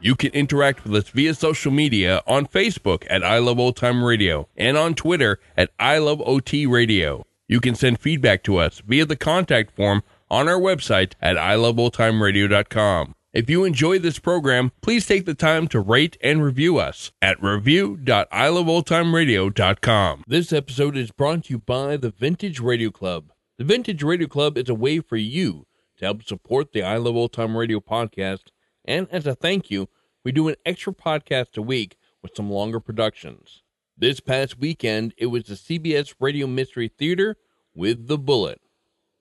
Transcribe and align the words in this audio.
You 0.00 0.14
can 0.14 0.30
interact 0.32 0.84
with 0.84 0.94
us 0.94 1.08
via 1.10 1.34
social 1.34 1.72
media 1.72 2.22
on 2.26 2.46
Facebook 2.46 3.04
at 3.08 3.24
I 3.24 3.38
Love 3.38 3.58
Old 3.58 3.76
Time 3.76 4.04
Radio 4.04 4.48
and 4.56 4.76
on 4.76 4.94
Twitter 4.94 5.40
at 5.56 5.70
I 5.78 5.98
Love 5.98 6.20
OT 6.20 6.66
Radio. 6.66 7.24
You 7.48 7.60
can 7.60 7.74
send 7.74 8.00
feedback 8.00 8.42
to 8.44 8.58
us 8.58 8.82
via 8.86 9.06
the 9.06 9.16
contact 9.16 9.74
form 9.74 10.02
on 10.30 10.48
our 10.48 10.60
website 10.60 11.12
at 11.20 11.36
iloveoldtimeradio.com. 11.36 13.14
If 13.32 13.50
you 13.50 13.64
enjoy 13.64 13.98
this 13.98 14.18
program, 14.18 14.72
please 14.80 15.06
take 15.06 15.26
the 15.26 15.34
time 15.34 15.68
to 15.68 15.80
rate 15.80 16.16
and 16.22 16.42
review 16.42 16.78
us 16.78 17.12
at 17.20 17.42
review.iloveoldtimeradio.com. 17.42 20.24
This 20.26 20.52
episode 20.52 20.96
is 20.96 21.10
brought 21.10 21.44
to 21.44 21.54
you 21.54 21.58
by 21.58 21.96
the 21.96 22.10
Vintage 22.10 22.60
Radio 22.60 22.90
Club. 22.90 23.30
The 23.58 23.64
Vintage 23.64 24.02
Radio 24.02 24.26
Club 24.26 24.58
is 24.58 24.68
a 24.68 24.74
way 24.74 25.00
for 25.00 25.16
you 25.16 25.66
to 25.98 26.04
help 26.04 26.22
support 26.22 26.72
the 26.72 26.82
I 26.82 26.96
Love 26.96 27.16
Old 27.16 27.32
Time 27.32 27.56
Radio 27.56 27.80
podcast, 27.80 28.48
and 28.86 29.08
as 29.10 29.26
a 29.26 29.34
thank 29.34 29.70
you, 29.70 29.88
we 30.24 30.32
do 30.32 30.48
an 30.48 30.56
extra 30.64 30.92
podcast 30.92 31.56
a 31.56 31.62
week 31.62 31.96
with 32.22 32.34
some 32.34 32.50
longer 32.50 32.80
productions. 32.80 33.62
This 33.98 34.20
past 34.20 34.58
weekend, 34.58 35.14
it 35.16 35.26
was 35.26 35.44
the 35.44 35.54
CBS 35.54 36.14
Radio 36.20 36.46
Mystery 36.46 36.88
Theater 36.88 37.36
with 37.74 38.08
The 38.08 38.18
Bullet. 38.18 38.60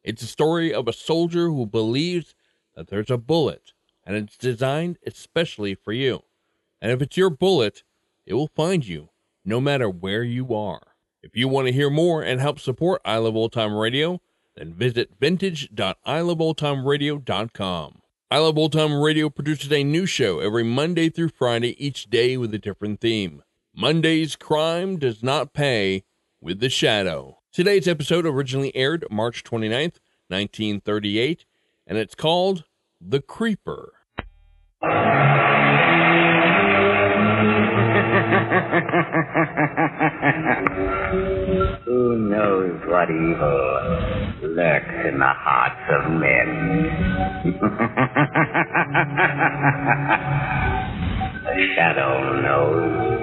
It's 0.03 0.21
a 0.21 0.27
story 0.27 0.73
of 0.73 0.87
a 0.87 0.93
soldier 0.93 1.47
who 1.47 1.65
believes 1.65 2.35
that 2.75 2.87
there's 2.87 3.09
a 3.09 3.17
bullet, 3.17 3.73
and 4.05 4.15
it's 4.15 4.37
designed 4.37 4.97
especially 5.05 5.75
for 5.75 5.93
you. 5.93 6.23
And 6.81 6.91
if 6.91 7.01
it's 7.01 7.17
your 7.17 7.29
bullet, 7.29 7.83
it 8.25 8.33
will 8.33 8.51
find 8.55 8.85
you 8.85 9.09
no 9.43 9.61
matter 9.61 9.89
where 9.89 10.23
you 10.23 10.53
are. 10.53 10.81
If 11.23 11.35
you 11.35 11.47
want 11.47 11.67
to 11.67 11.73
hear 11.73 11.89
more 11.89 12.21
and 12.21 12.39
help 12.39 12.59
support 12.59 13.01
I 13.05 13.17
Love 13.17 13.35
Old 13.35 13.53
Time 13.53 13.75
Radio, 13.75 14.21
then 14.55 14.73
visit 14.73 15.11
vintage.iloveoldtimeradio.com. 15.19 18.01
I 18.31 18.39
Love 18.39 18.57
Old 18.57 18.73
Time 18.73 18.99
Radio 18.99 19.29
produces 19.29 19.71
a 19.71 19.83
new 19.83 20.07
show 20.07 20.39
every 20.39 20.63
Monday 20.63 21.09
through 21.09 21.29
Friday, 21.29 21.75
each 21.83 22.09
day 22.09 22.37
with 22.37 22.51
a 22.55 22.57
different 22.57 22.99
theme. 22.99 23.43
Monday's 23.75 24.35
Crime 24.35 24.97
Does 24.97 25.21
Not 25.21 25.53
Pay 25.53 26.03
with 26.41 26.59
The 26.59 26.71
Shadow. 26.71 27.37
Today's 27.51 27.87
episode 27.87 28.25
originally 28.25 28.75
aired 28.75 29.05
March 29.11 29.43
29th, 29.43 29.99
1938, 30.29 31.45
and 31.85 31.99
it's 31.99 32.15
called 32.15 32.63
The 32.99 33.21
Creeper. 33.21 33.93
Who 41.85 42.17
knows 42.17 42.81
what 42.87 43.11
evil 43.11 44.55
lurks 44.55 45.07
in 45.07 45.19
the 45.19 45.31
hearts 45.31 45.79
of 45.91 46.11
men? 46.11 46.64
The 51.45 51.67
shadow 51.75 52.41
knows. 52.41 53.15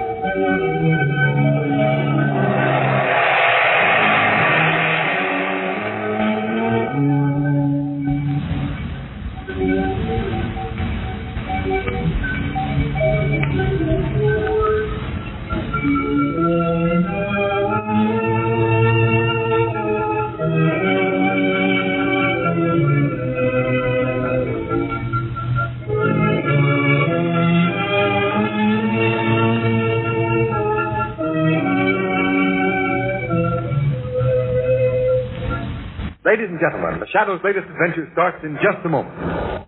Shadow's 37.13 37.45
latest 37.45 37.69
adventure 37.69 38.09
starts 38.17 38.41
in 38.41 38.57
just 38.57 38.81
a 38.83 38.89
moment. 38.89 39.13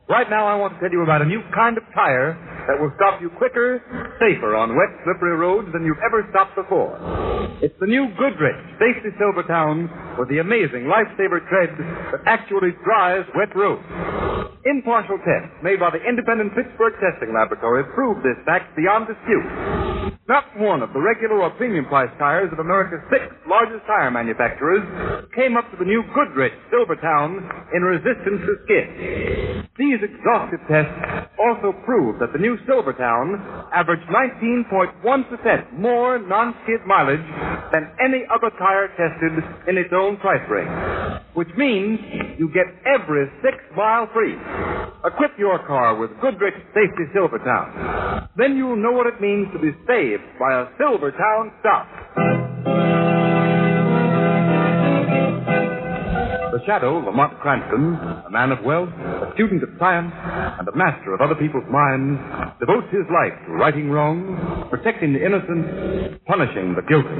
Right 0.09 0.25
now, 0.33 0.49
I 0.49 0.57
want 0.57 0.73
to 0.73 0.79
tell 0.81 0.89
you 0.89 1.05
about 1.05 1.21
a 1.21 1.29
new 1.29 1.45
kind 1.53 1.77
of 1.77 1.85
tire 1.93 2.33
that 2.65 2.81
will 2.81 2.89
stop 2.97 3.21
you 3.21 3.29
quicker, 3.37 3.77
safer 4.17 4.57
on 4.57 4.73
wet, 4.73 4.89
slippery 5.05 5.37
roads 5.37 5.69
than 5.69 5.85
you've 5.85 6.01
ever 6.01 6.25
stopped 6.33 6.57
before. 6.57 6.97
It's 7.61 7.77
the 7.77 7.85
new 7.85 8.09
Goodrich 8.17 8.57
Safety 8.81 9.13
Silvertown 9.21 9.85
with 10.17 10.25
the 10.33 10.41
amazing 10.41 10.89
lifesaver 10.89 11.37
tread 11.45 11.69
that 12.17 12.25
actually 12.25 12.73
dries 12.81 13.29
wet 13.37 13.53
roads. 13.53 13.85
Impartial 14.65 15.21
tests 15.21 15.53
made 15.61 15.77
by 15.77 15.93
the 15.93 16.01
independent 16.01 16.49
Pittsburgh 16.57 16.97
Testing 16.97 17.29
Laboratory 17.29 17.85
prove 17.93 18.25
this 18.25 18.41
fact 18.49 18.73
beyond 18.73 19.05
dispute. 19.05 19.45
Not 20.27 20.45
one 20.57 20.81
of 20.81 20.93
the 20.93 20.99
regular 20.99 21.41
or 21.41 21.49
premium 21.51 21.85
price 21.85 22.09
tires 22.19 22.51
of 22.51 22.59
America's 22.59 23.01
six 23.09 23.25
largest 23.47 23.85
tire 23.87 24.11
manufacturers 24.11 24.83
came 25.35 25.57
up 25.57 25.69
to 25.71 25.77
the 25.77 25.85
new 25.85 26.03
Goodrich 26.13 26.53
Silvertown 26.69 27.41
in 27.73 27.81
resistance 27.81 28.41
to 28.45 28.53
skid. 28.65 28.87
These 29.77 29.99
exhaustive 30.01 30.61
tests 30.69 31.29
also 31.39 31.73
prove 31.85 32.19
that 32.19 32.33
the 32.33 32.39
new 32.39 32.57
Silvertown 32.65 33.37
averaged 33.73 34.07
19.1% 34.09 35.73
more 35.73 36.19
non-skid 36.19 36.81
mileage 36.85 37.25
than 37.71 37.91
any 38.03 38.23
other 38.33 38.49
tire 38.57 38.87
tested 38.97 39.33
in 39.67 39.77
its 39.77 39.93
own 39.93 40.17
price 40.17 40.43
range. 40.49 41.21
Which 41.33 41.49
means 41.57 41.99
you 42.39 42.49
get 42.53 42.65
every 42.85 43.27
six 43.43 43.57
mile 43.75 44.07
free. 44.13 44.35
Equip 45.05 45.37
your 45.37 45.59
car 45.67 45.95
with 45.95 46.09
Goodrich 46.21 46.55
Safety 46.73 47.05
Silvertown. 47.13 48.29
Then 48.37 48.57
you'll 48.57 48.75
know 48.81 48.91
what 48.91 49.07
it 49.07 49.21
means 49.21 49.47
to 49.53 49.59
be 49.59 49.71
saved 49.95 50.23
by 50.39 50.61
a 50.61 50.65
Silvertown 50.77 51.51
stop. 51.61 51.87
The 56.55 56.63
Shadow, 56.63 57.03
Lamont 57.03 57.35
Cranston, 57.43 57.99
a 57.99 58.31
man 58.31 58.47
of 58.55 58.63
wealth, 58.63 58.87
a 58.87 59.27
student 59.35 59.59
of 59.59 59.75
science, 59.75 60.07
and 60.15 60.63
a 60.63 60.71
master 60.71 61.11
of 61.11 61.19
other 61.19 61.35
people's 61.35 61.67
minds, 61.67 62.15
devotes 62.63 62.87
his 62.95 63.03
life 63.11 63.35
to 63.43 63.59
righting 63.59 63.91
wrongs, 63.91 64.39
protecting 64.71 65.11
the 65.11 65.19
innocent, 65.19 66.23
punishing 66.23 66.71
the 66.71 66.87
guilty. 66.87 67.11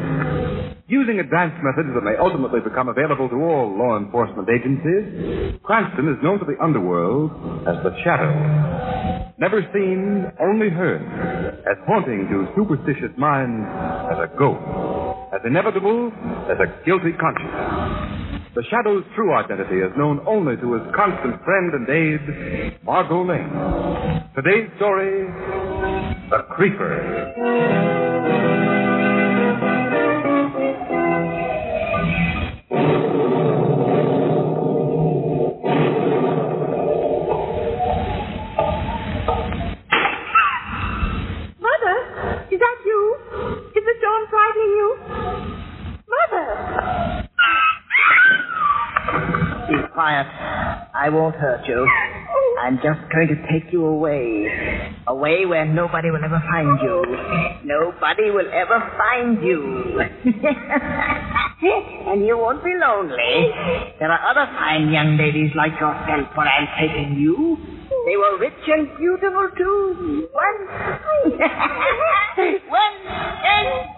Using 0.88 1.20
advanced 1.20 1.60
methods 1.68 1.92
that 2.00 2.08
may 2.08 2.16
ultimately 2.16 2.64
become 2.64 2.88
available 2.88 3.28
to 3.28 3.36
all 3.44 3.76
law 3.76 4.00
enforcement 4.00 4.48
agencies, 4.48 5.60
Cranston 5.68 6.08
is 6.08 6.16
known 6.24 6.40
to 6.40 6.48
the 6.48 6.56
underworld 6.64 7.36
as 7.68 7.76
the 7.84 7.92
Shadow. 8.08 8.32
Never 9.36 9.60
seen, 9.76 10.32
only 10.40 10.72
heard, 10.72 11.04
as 11.68 11.76
haunting 11.84 12.32
to 12.32 12.48
superstitious 12.56 13.12
minds 13.20 13.68
as 14.16 14.16
a 14.16 14.32
ghost, 14.40 14.64
as 15.36 15.44
inevitable 15.44 16.08
as 16.48 16.56
a 16.56 16.72
guilty 16.88 17.12
conscience. 17.20 18.15
The 18.56 18.64
Shadow's 18.72 19.04
true 19.16 19.36
identity 19.36 19.80
is 19.80 19.92
known 19.98 20.22
only 20.26 20.56
to 20.56 20.74
his 20.74 20.84
constant 20.96 21.44
friend 21.44 21.74
and 21.74 21.90
aide, 21.90 22.80
Margot 22.86 23.28
Lane. 23.28 23.52
Today's 24.34 24.70
story, 24.78 25.28
The 26.30 26.44
Creeper. 26.56 28.15
Quiet. 49.96 50.28
I 50.94 51.10
won't 51.10 51.36
hurt 51.36 51.66
you. 51.68 51.88
I'm 52.62 52.76
just 52.78 53.00
going 53.12 53.28
to 53.28 53.36
take 53.52 53.72
you 53.72 53.86
away. 53.86 54.48
Away 55.08 55.46
where 55.46 55.66
nobody 55.66 56.10
will 56.12 56.24
ever 56.24 56.42
find 56.52 56.80
you. 56.84 57.04
Nobody 57.64 58.30
will 58.32 58.50
ever 58.52 58.80
find 58.98 59.42
you. 59.42 60.00
and 62.12 62.26
you 62.26 62.38
won't 62.38 62.64
be 62.64 62.74
lonely. 62.76 63.52
There 64.00 64.12
are 64.12 64.30
other 64.30 64.46
fine 64.54 64.90
young 64.92 65.18
ladies 65.18 65.52
like 65.56 65.74
yourself 65.74 66.28
where 66.36 66.48
I'm 66.48 66.68
taking 66.80 67.18
you. 67.20 67.58
They 68.06 68.18
were 68.18 68.38
rich 68.38 68.54
and 68.68 68.88
beautiful 68.98 69.50
too. 69.58 70.28
One. 70.32 70.68
one 72.68 72.98
and 73.08 73.95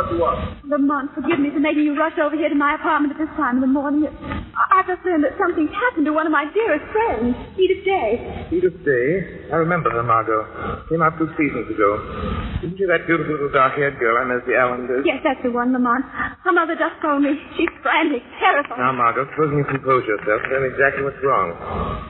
what 0.00 0.12
you 0.12 0.18
want. 0.18 0.64
Lamont, 0.64 1.10
forgive 1.14 1.38
me 1.38 1.50
for 1.52 1.60
making 1.60 1.84
you 1.84 1.96
rush 1.98 2.16
over 2.16 2.34
here 2.36 2.48
to 2.48 2.54
my 2.54 2.74
apartment 2.74 3.12
at 3.12 3.18
this 3.20 3.28
time 3.36 3.56
in 3.56 3.60
the 3.60 3.66
morning. 3.66 4.08
I- 4.60 4.80
I've 4.80 4.86
just 4.86 5.00
learned 5.08 5.24
that 5.24 5.32
something's 5.40 5.72
happened 5.72 6.04
to 6.04 6.12
one 6.12 6.26
of 6.28 6.32
my 6.32 6.44
dearest 6.52 6.84
friends, 6.92 7.32
Edith 7.56 7.84
Day. 7.84 8.48
Edith 8.52 8.76
Day. 8.84 9.48
I 9.48 9.56
remember 9.56 9.88
her, 9.90 10.02
Margot. 10.04 10.44
Came 10.92 11.00
out 11.00 11.16
two 11.16 11.28
seasons 11.40 11.64
ago. 11.72 11.96
Isn't 12.60 12.76
she 12.76 12.84
that 12.84 13.06
beautiful 13.08 13.32
little 13.40 13.48
dark-haired 13.56 13.96
girl 13.98 14.20
I 14.20 14.24
met 14.28 14.44
the 14.44 14.52
Allenders? 14.52 15.06
Yes, 15.08 15.24
that's 15.24 15.40
the 15.42 15.48
one, 15.50 15.72
Lamont. 15.72 16.04
Her 16.44 16.52
mother 16.52 16.76
just 16.76 17.00
phoned 17.00 17.24
me. 17.24 17.40
She's 17.56 17.72
frantic, 17.80 18.20
terrified. 18.38 18.76
Now, 18.78 18.92
Margot, 18.92 19.24
supposing 19.32 19.58
you 19.58 19.64
compose 19.64 20.04
yourself, 20.04 20.42
tell 20.52 20.60
me 20.60 20.68
exactly 20.68 21.04
what's 21.08 21.22
wrong. 21.24 21.56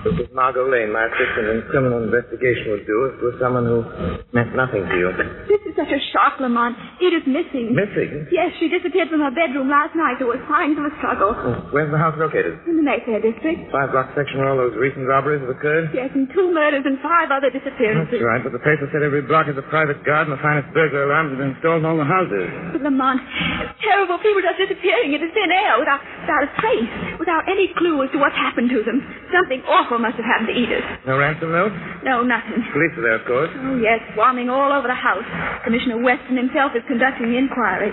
This 0.02 0.19
is 0.19 0.35
Margot 0.35 0.67
Lane, 0.67 0.91
my 0.91 1.06
assistant 1.06 1.47
in 1.55 1.62
criminal 1.70 2.02
investigation, 2.02 2.73
would 2.75 2.87
do 2.87 2.99
if 3.14 3.14
it 3.14 3.25
was 3.31 3.35
someone 3.38 3.67
who 3.70 3.87
meant 4.35 4.50
nothing 4.58 4.82
to 4.91 4.97
you. 4.99 5.08
This 5.47 5.62
is 5.70 5.76
such 5.79 5.93
a 5.94 6.00
shock, 6.11 6.41
Lamont. 6.43 6.75
Edith's 6.99 7.26
missing. 7.31 7.75
Missing? 7.79 8.26
Yes, 8.35 8.50
she 8.58 8.67
disappeared 8.67 9.06
from 9.08 9.20
her 9.23 9.31
bedroom 9.31 9.70
last 9.70 9.94
night. 9.94 10.19
There 10.19 10.26
were 10.26 10.41
signs 10.50 10.75
of 10.79 10.85
a 10.91 10.93
struggle. 10.99 11.31
Where's 11.70 11.91
the 11.93 11.99
house 12.00 12.19
located? 12.19 12.39
In 12.69 12.76
the 12.81 12.87
Mayfair 12.87 13.20
district. 13.20 13.69
Five 13.72 13.90
block 13.92 14.10
section 14.16 14.40
where 14.40 14.50
all 14.50 14.58
those 14.58 14.76
recent 14.78 15.04
robberies 15.06 15.40
have 15.44 15.52
occurred? 15.52 15.90
Yes, 15.92 16.10
and 16.14 16.31
two 16.32 16.48
murders 16.54 16.84
and 16.87 16.96
five 17.04 17.28
other 17.34 17.50
disappearances. 17.52 18.16
That's 18.19 18.25
right, 18.25 18.42
but 18.42 18.54
the 18.56 18.62
paper 18.62 18.88
said 18.94 19.02
every 19.04 19.20
block 19.26 19.50
is 19.50 19.56
a 19.58 19.66
private 19.69 20.00
guard 20.06 20.31
and 20.31 20.34
the 20.37 20.42
finest 20.42 20.70
burglar 20.72 21.04
alarms 21.10 21.34
have 21.34 21.40
been 21.42 21.52
installed 21.58 21.82
in 21.82 21.87
all 21.87 21.98
the 21.98 22.06
houses. 22.08 22.46
But 22.72 22.82
Lamont, 22.87 23.20
it's 23.66 23.76
terrible. 23.84 24.16
People 24.22 24.40
just 24.40 24.56
disappearing 24.62 25.12
into 25.12 25.28
thin 25.34 25.50
air 25.52 25.76
without, 25.82 26.00
without 26.25 26.42
a 26.46 26.50
trace, 26.62 26.92
without 27.19 27.44
any 27.50 27.69
clue 27.76 28.00
as 28.06 28.08
to 28.14 28.19
what's 28.22 28.38
happened 28.38 28.70
to 28.70 28.81
them. 28.87 29.02
Something 29.34 29.60
awful 29.69 29.98
must 29.98 30.16
have 30.16 30.26
happened 30.26 30.48
to 30.48 30.56
Edith. 30.56 30.87
No 31.04 31.19
ransom 31.19 31.50
note? 31.52 31.75
No, 32.06 32.22
nothing. 32.25 32.62
Police 32.72 32.94
are 32.96 33.04
there, 33.04 33.19
of 33.20 33.26
course. 33.26 33.50
Oh, 33.52 33.76
yes, 33.82 33.98
swarming 34.14 34.48
all 34.48 34.70
over 34.72 34.87
the 34.88 34.96
house. 34.96 35.26
Commissioner 35.66 35.98
Weston 36.00 36.38
himself 36.38 36.72
is 36.78 36.82
conducting 36.88 37.28
the 37.34 37.38
inquiry. 37.38 37.90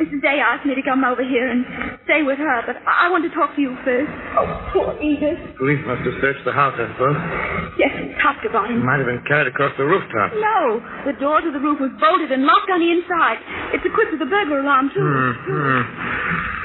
Mrs. 0.00 0.22
Day 0.22 0.38
asked 0.40 0.64
me 0.64 0.72
to 0.78 0.84
come 0.86 1.04
over 1.04 1.20
here 1.26 1.50
and 1.50 1.66
stay 2.08 2.22
with 2.22 2.38
her, 2.38 2.56
but 2.64 2.78
I, 2.86 3.06
I 3.06 3.12
want 3.12 3.26
to 3.26 3.32
talk 3.34 3.52
to 3.56 3.60
you 3.60 3.74
first. 3.82 3.89
Oh, 4.38 4.46
poor 4.72 4.88
Edith. 5.02 5.38
Police 5.58 5.82
must 5.86 6.02
have 6.06 6.16
searched 6.22 6.44
the 6.46 6.52
house, 6.54 6.74
I 6.78 6.86
suppose. 6.94 7.16
Yes, 7.78 7.92
talked 8.22 8.44
about 8.46 8.68
him. 8.70 8.84
Might 8.84 8.98
have 9.02 9.08
been 9.10 9.22
carried 9.26 9.48
across 9.50 9.72
the 9.78 9.84
rooftop. 9.86 10.32
No, 10.38 10.80
the 11.08 11.16
door 11.18 11.40
to 11.40 11.50
the 11.50 11.60
roof 11.62 11.80
was 11.80 11.90
bolted 11.98 12.30
and 12.30 12.44
locked 12.44 12.70
on 12.70 12.80
the 12.80 12.90
inside. 12.90 13.38
It's 13.74 13.84
equipped 13.86 14.12
with 14.14 14.22
a 14.22 14.30
burglar 14.30 14.60
alarm, 14.60 14.90
too. 14.94 15.00
Hmm, 15.02 15.32
hmm. 15.48 15.82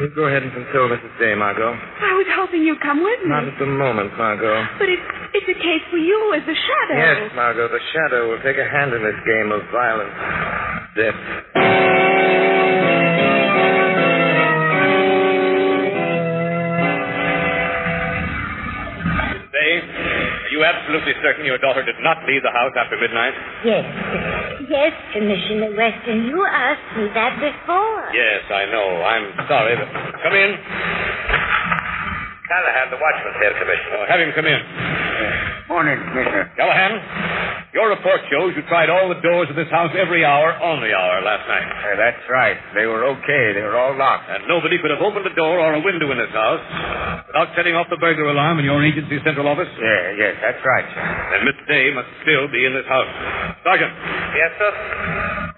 You 0.04 0.12
go 0.12 0.28
ahead 0.28 0.44
and 0.44 0.52
console 0.52 0.92
Mrs. 0.92 1.14
Day, 1.20 1.34
Margot. 1.40 1.72
I 1.72 2.14
was 2.20 2.28
hoping 2.36 2.68
you'd 2.68 2.84
come 2.84 3.00
with 3.00 3.20
me. 3.24 3.32
Not 3.32 3.48
at 3.48 3.56
the 3.58 3.66
moment, 3.70 4.12
Margot. 4.20 4.60
But 4.78 4.92
it's, 4.92 5.08
it's 5.34 5.48
a 5.48 5.58
case 5.58 5.84
for 5.90 5.98
you 5.98 6.20
as 6.36 6.44
the 6.44 6.56
shadow. 6.56 6.96
Yes, 7.00 7.32
Margot, 7.36 7.72
the 7.72 7.80
shadow 7.96 8.28
will 8.30 8.42
take 8.44 8.60
a 8.60 8.68
hand 8.68 8.92
in 8.92 9.02
this 9.04 9.20
game 9.24 9.56
of 9.56 9.64
violence. 9.72 10.12
Death. 11.00 12.55
Absolutely 20.86 21.18
certain 21.26 21.46
your 21.50 21.58
daughter 21.58 21.82
did 21.82 21.98
not 22.06 22.22
leave 22.30 22.46
the 22.46 22.54
house 22.54 22.70
after 22.78 22.94
midnight? 23.02 23.34
Yes. 23.66 23.82
Yes, 24.70 24.94
Commissioner 25.18 25.74
Weston. 25.74 26.30
You 26.30 26.46
asked 26.46 26.94
me 26.94 27.10
that 27.18 27.34
before. 27.42 28.14
Yes, 28.14 28.46
I 28.54 28.70
know. 28.70 29.02
I'm 29.02 29.26
sorry, 29.50 29.74
but 29.82 29.90
come 30.22 30.38
in. 30.38 30.54
Callahan, 32.46 32.94
the 32.94 33.02
watchman's 33.02 33.38
here, 33.42 33.54
Commissioner. 33.58 33.98
Uh, 33.98 34.10
have 34.14 34.22
him 34.22 34.30
come 34.38 34.46
in. 34.46 34.62
Morning, 35.66 35.98
Commissioner. 36.06 36.54
Callahan, 36.54 36.94
your 37.76 37.92
report 37.92 38.24
shows 38.32 38.56
you 38.56 38.64
tried 38.72 38.88
all 38.88 39.12
the 39.12 39.20
doors 39.20 39.52
of 39.52 39.60
this 39.60 39.68
house 39.68 39.92
every 40.00 40.24
hour 40.24 40.56
on 40.64 40.80
the 40.80 40.96
hour 40.96 41.20
last 41.22 41.44
night. 41.46 41.68
Eh, 41.68 41.96
that's 42.00 42.24
right. 42.32 42.56
They 42.72 42.88
were 42.88 43.04
okay. 43.20 43.52
They 43.52 43.62
were 43.68 43.76
all 43.76 43.92
locked. 44.00 44.32
And 44.32 44.48
nobody 44.48 44.80
could 44.80 44.96
have 44.96 45.04
opened 45.04 45.28
a 45.28 45.36
door 45.36 45.60
or 45.60 45.76
a 45.76 45.84
window 45.84 46.08
in 46.16 46.18
this 46.18 46.32
house 46.32 46.64
without 47.28 47.52
setting 47.60 47.76
off 47.76 47.92
the 47.92 48.00
burglar 48.00 48.32
alarm 48.32 48.64
in 48.64 48.66
your 48.66 48.80
agency's 48.80 49.20
central 49.28 49.46
office. 49.52 49.68
Yeah, 49.76 50.16
yes, 50.16 50.34
that's 50.40 50.64
right, 50.64 50.88
sir. 50.88 51.04
Then 51.36 51.42
Miss 51.52 51.60
Day 51.68 51.92
must 51.92 52.08
still 52.24 52.48
be 52.48 52.64
in 52.64 52.72
this 52.72 52.88
house. 52.88 53.12
Sergeant, 53.68 53.92
Yes, 54.40 54.52
sir? 54.56 54.72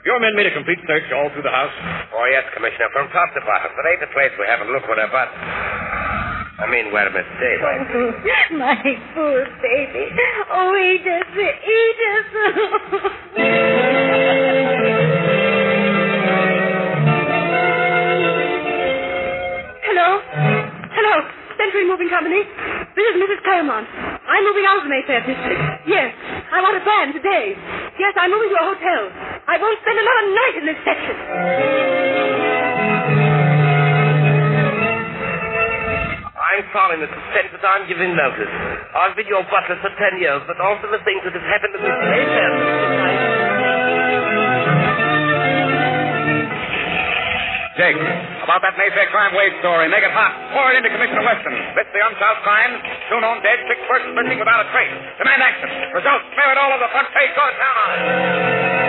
your 0.10 0.18
men 0.18 0.34
made 0.34 0.50
a 0.50 0.54
complete 0.58 0.82
search 0.90 1.06
all 1.14 1.30
through 1.38 1.46
the 1.46 1.54
house. 1.54 1.74
Oh, 2.18 2.26
yes, 2.34 2.46
Commissioner. 2.58 2.90
From 2.98 3.10
top 3.14 3.30
to 3.38 3.42
bottom. 3.46 3.70
But 3.78 3.86
ain't 3.94 4.02
the 4.02 4.10
place 4.18 4.34
we 4.42 4.46
haven't 4.50 4.74
looked 4.74 4.90
with 4.90 4.98
our 4.98 5.10
butt. 5.14 5.30
I 6.60 6.66
mean, 6.72 6.92
where 6.92 7.10
Miss 7.12 7.26
Day 7.40 7.56
might 7.62 7.88
be. 7.94 8.58
My 8.58 8.76
poor 9.14 9.46
baby. 9.62 10.06
Oh, 10.52 10.74
Edith, 10.76 11.28
Hello? 19.84 20.10
Hello? 20.94 21.16
Century 21.58 21.86
Moving 21.90 22.10
Company? 22.10 22.42
This 22.96 23.06
is 23.12 23.16
Mrs. 23.20 23.42
Claremont. 23.44 23.88
I'm 23.90 24.44
moving 24.46 24.66
out 24.70 24.78
of 24.78 24.84
the 24.86 24.92
Mayfair 24.94 25.22
district. 25.26 25.62
Yes. 25.90 26.14
I 26.52 26.62
want 26.62 26.78
a 26.78 26.84
van 26.86 27.14
today. 27.14 27.58
Yes, 28.00 28.14
I'm 28.18 28.32
moving 28.32 28.50
to 28.54 28.58
a 28.62 28.66
hotel. 28.66 29.02
I 29.48 29.58
won't 29.58 29.80
spend 29.82 29.98
another 30.00 30.26
night 30.38 30.56
in 30.62 30.66
this 30.70 30.80
section. 30.86 32.47
I'm 36.78 36.94
sorry, 36.94 37.02
Mr. 37.02 37.18
Spencer, 37.34 37.58
but 37.58 37.66
I'm 37.66 37.90
giving 37.90 38.14
notice. 38.14 38.54
I've 38.94 39.18
been 39.18 39.26
your 39.26 39.42
butler 39.50 39.82
for 39.82 39.90
ten 39.98 40.22
years, 40.22 40.46
but 40.46 40.62
after 40.62 40.86
the 40.86 41.02
things 41.02 41.26
that 41.26 41.34
have 41.34 41.50
happened 41.50 41.74
to 41.74 41.82
Miss 41.82 41.90
Mayfair. 42.06 42.52
Jake, 47.82 47.98
about 48.46 48.62
that 48.62 48.78
Mayfair 48.78 49.10
crime 49.10 49.34
wave 49.34 49.58
story. 49.58 49.90
Make 49.90 50.06
it 50.06 50.14
hot. 50.14 50.38
Pour 50.54 50.70
it 50.70 50.78
into 50.78 50.94
Commissioner 50.94 51.26
Weston. 51.26 51.58
This 51.74 51.90
the 51.98 52.02
unsolved 52.14 52.46
crime. 52.46 52.78
Two 53.10 53.26
known 53.26 53.42
dead, 53.42 53.58
six 53.66 53.82
persons 53.90 54.14
missing 54.14 54.38
without 54.38 54.62
a 54.62 54.70
trace. 54.70 54.94
Demand 55.18 55.42
action. 55.42 55.74
Results, 55.98 56.30
smear 56.38 56.54
it 56.54 56.62
all 56.62 56.78
over 56.78 56.86
the 56.86 56.94
front 56.94 57.10
page. 57.10 57.34
Go 57.34 57.42
to 57.42 57.58
town 57.58 57.74
on 57.74 57.90
it. 57.90 58.87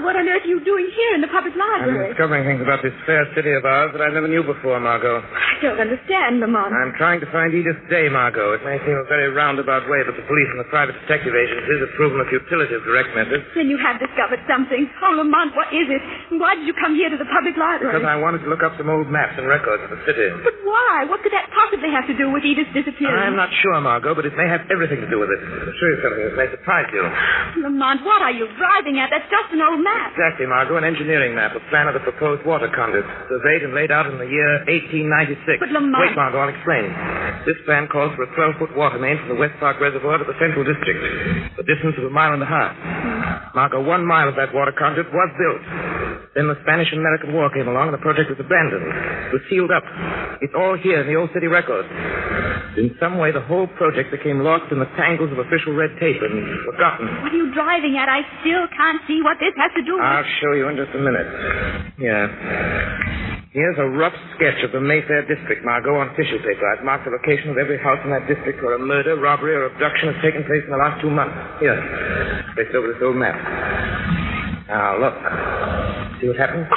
What 0.00 0.16
on 0.16 0.24
earth 0.28 0.42
are 0.44 0.52
you 0.52 0.60
doing 0.64 0.88
here 0.96 1.12
in 1.14 1.20
the 1.20 1.28
public 1.28 1.52
library? 1.54 2.08
I'm 2.08 2.16
discovering 2.16 2.42
things 2.48 2.62
about 2.64 2.80
this 2.80 2.96
fair 3.04 3.28
city 3.36 3.52
of 3.52 3.64
ours 3.68 3.92
that 3.92 4.00
I 4.00 4.08
never 4.10 4.26
knew 4.26 4.40
before, 4.42 4.80
Margot. 4.80 5.20
I 5.20 5.54
don't 5.60 5.76
understand, 5.80 6.40
Lamont. 6.40 6.72
I'm 6.72 6.96
trying 6.96 7.20
to 7.20 7.28
find 7.28 7.52
Edith 7.52 7.76
Day, 7.92 8.08
Margot. 8.08 8.56
It 8.56 8.64
may 8.64 8.80
seem 8.88 8.96
a 8.96 9.04
very 9.06 9.28
roundabout 9.28 9.84
way, 9.92 10.00
but 10.08 10.16
the 10.16 10.24
police 10.24 10.48
and 10.56 10.60
the 10.60 10.68
private 10.72 10.96
detective 11.04 11.36
agencies 11.36 11.84
have 11.84 11.92
proven 12.00 12.16
the 12.16 12.28
futility 12.32 12.72
of 12.74 12.82
direct 12.88 13.12
methods. 13.12 13.44
Then 13.52 13.68
you 13.68 13.76
have 13.76 14.00
discovered 14.00 14.40
something. 14.48 14.88
Oh, 15.04 15.20
Lamont, 15.20 15.52
what 15.52 15.68
is 15.70 15.84
it? 15.92 16.02
And 16.32 16.40
why 16.40 16.56
did 16.56 16.64
you 16.64 16.72
come 16.80 16.96
here 16.96 17.12
to 17.12 17.18
the 17.20 17.28
public 17.28 17.60
library? 17.60 17.92
Because 17.92 18.08
I 18.08 18.16
wanted 18.16 18.40
to 18.44 18.48
look 18.48 18.64
up 18.64 18.72
some 18.80 18.88
old 18.88 19.12
maps 19.12 19.36
and 19.36 19.44
records 19.44 19.84
of 19.84 19.92
the 19.92 20.00
city. 20.08 20.32
But 20.40 20.56
why? 20.64 21.04
What 21.12 21.20
could 21.20 21.36
that 21.36 21.52
possibly 21.52 21.92
have 21.92 22.08
to 22.08 22.16
do 22.16 22.32
with 22.32 22.40
Edith's 22.46 22.72
disappearance? 22.72 23.20
I'm 23.20 23.36
not 23.36 23.52
sure, 23.60 23.76
Margot, 23.84 24.16
but 24.16 24.24
it 24.24 24.32
may 24.38 24.48
have 24.48 24.64
everything 24.72 25.04
to 25.04 25.10
do 25.12 25.20
with 25.20 25.28
it. 25.28 25.40
I'm 25.44 25.74
sure 25.76 25.88
you 25.92 25.98
something 26.00 26.24
that 26.24 26.36
may 26.40 26.48
surprise 26.54 26.88
you. 26.94 27.04
Lamont, 27.68 28.00
what 28.06 28.24
are 28.24 28.32
you 28.32 28.48
driving 28.56 28.96
at? 29.02 29.12
That's 29.12 29.28
just 29.28 29.52
an 29.52 29.60
old 29.60 29.82
map. 29.82 29.89
Exactly, 30.14 30.46
Margot, 30.46 30.76
an 30.76 30.84
engineering 30.84 31.34
map, 31.34 31.54
a 31.54 31.62
plan 31.70 31.86
of 31.88 31.94
the 31.94 32.02
proposed 32.04 32.44
water 32.44 32.68
conduit, 32.74 33.06
surveyed 33.30 33.62
and 33.62 33.72
laid 33.74 33.90
out 33.90 34.06
in 34.06 34.18
the 34.18 34.26
year 34.26 34.62
1896. 34.68 35.60
But, 35.60 35.70
Lamont- 35.70 36.02
Wait, 36.02 36.16
Margot, 36.18 36.38
I'll 36.38 36.52
explain. 36.52 36.90
This 37.46 37.56
plan 37.64 37.88
calls 37.88 38.12
for 38.18 38.24
a 38.26 38.30
12-foot 38.36 38.76
water 38.76 38.98
main 38.98 39.16
from 39.24 39.28
the 39.32 39.38
West 39.40 39.54
Park 39.60 39.80
Reservoir 39.80 40.18
to 40.18 40.24
the 40.26 40.36
Central 40.42 40.64
District, 40.66 40.98
a 41.58 41.64
distance 41.64 41.94
of 41.98 42.04
a 42.04 42.12
mile 42.12 42.34
and 42.34 42.42
a 42.42 42.48
half. 42.50 42.74
Hmm. 42.76 43.56
Margot, 43.56 43.82
one 43.82 44.04
mile 44.06 44.28
of 44.28 44.36
that 44.36 44.52
water 44.54 44.72
conduit 44.76 45.08
was 45.10 45.30
built. 45.38 45.62
Then 46.34 46.46
the 46.46 46.58
Spanish-American 46.62 47.32
War 47.34 47.50
came 47.50 47.66
along 47.66 47.90
and 47.90 47.94
the 47.96 48.02
project 48.04 48.30
was 48.30 48.38
abandoned. 48.38 48.86
It 48.86 49.32
was 49.34 49.42
sealed 49.50 49.70
up. 49.74 49.82
It's 50.42 50.54
all 50.54 50.78
here 50.78 51.02
in 51.02 51.06
the 51.10 51.18
old 51.18 51.30
city 51.34 51.46
records. 51.50 51.88
In 52.78 52.94
some 53.02 53.18
way, 53.18 53.34
the 53.34 53.42
whole 53.42 53.66
project 53.74 54.14
became 54.14 54.46
lost 54.46 54.70
in 54.70 54.78
the 54.78 54.86
tangles 54.94 55.32
of 55.34 55.42
official 55.42 55.74
red 55.74 55.90
tape 55.98 56.22
and 56.22 56.38
forgotten. 56.70 57.10
What 57.26 57.34
are 57.34 57.40
you 57.40 57.50
driving 57.50 57.98
at? 57.98 58.06
I 58.06 58.22
still 58.46 58.70
can't 58.70 59.02
see 59.10 59.18
what 59.26 59.42
this 59.42 59.50
has 59.58 59.74
to 59.74 59.79
do 59.82 59.94
with... 59.94 60.04
I'll 60.04 60.30
show 60.40 60.52
you 60.52 60.68
in 60.68 60.76
just 60.76 60.94
a 60.94 61.02
minute. 61.02 61.28
Yeah. 61.98 62.28
Here's 63.52 63.78
a 63.78 63.88
rough 63.98 64.14
sketch 64.36 64.62
of 64.62 64.70
the 64.70 64.80
Mayfair 64.80 65.26
district, 65.26 65.64
Margot, 65.64 65.98
on 65.98 66.14
tissue 66.14 66.38
paper. 66.38 66.62
I've 66.70 66.84
marked 66.84 67.04
the 67.04 67.10
location 67.10 67.50
of 67.50 67.58
every 67.58 67.82
house 67.82 67.98
in 68.04 68.10
that 68.10 68.28
district 68.30 68.62
where 68.62 68.74
a 68.74 68.78
murder, 68.78 69.18
robbery, 69.18 69.54
or 69.54 69.66
abduction 69.66 70.14
has 70.14 70.22
taken 70.22 70.44
place 70.46 70.62
in 70.62 70.70
the 70.70 70.78
last 70.78 71.02
two 71.02 71.10
months. 71.10 71.34
Here. 71.58 71.74
Placed 72.54 72.74
over 72.78 72.86
this 72.86 73.02
old 73.02 73.16
map. 73.16 73.34
Now, 74.70 75.02
look. 75.02 75.18
See 76.22 76.28
what 76.30 76.38
happens? 76.38 76.70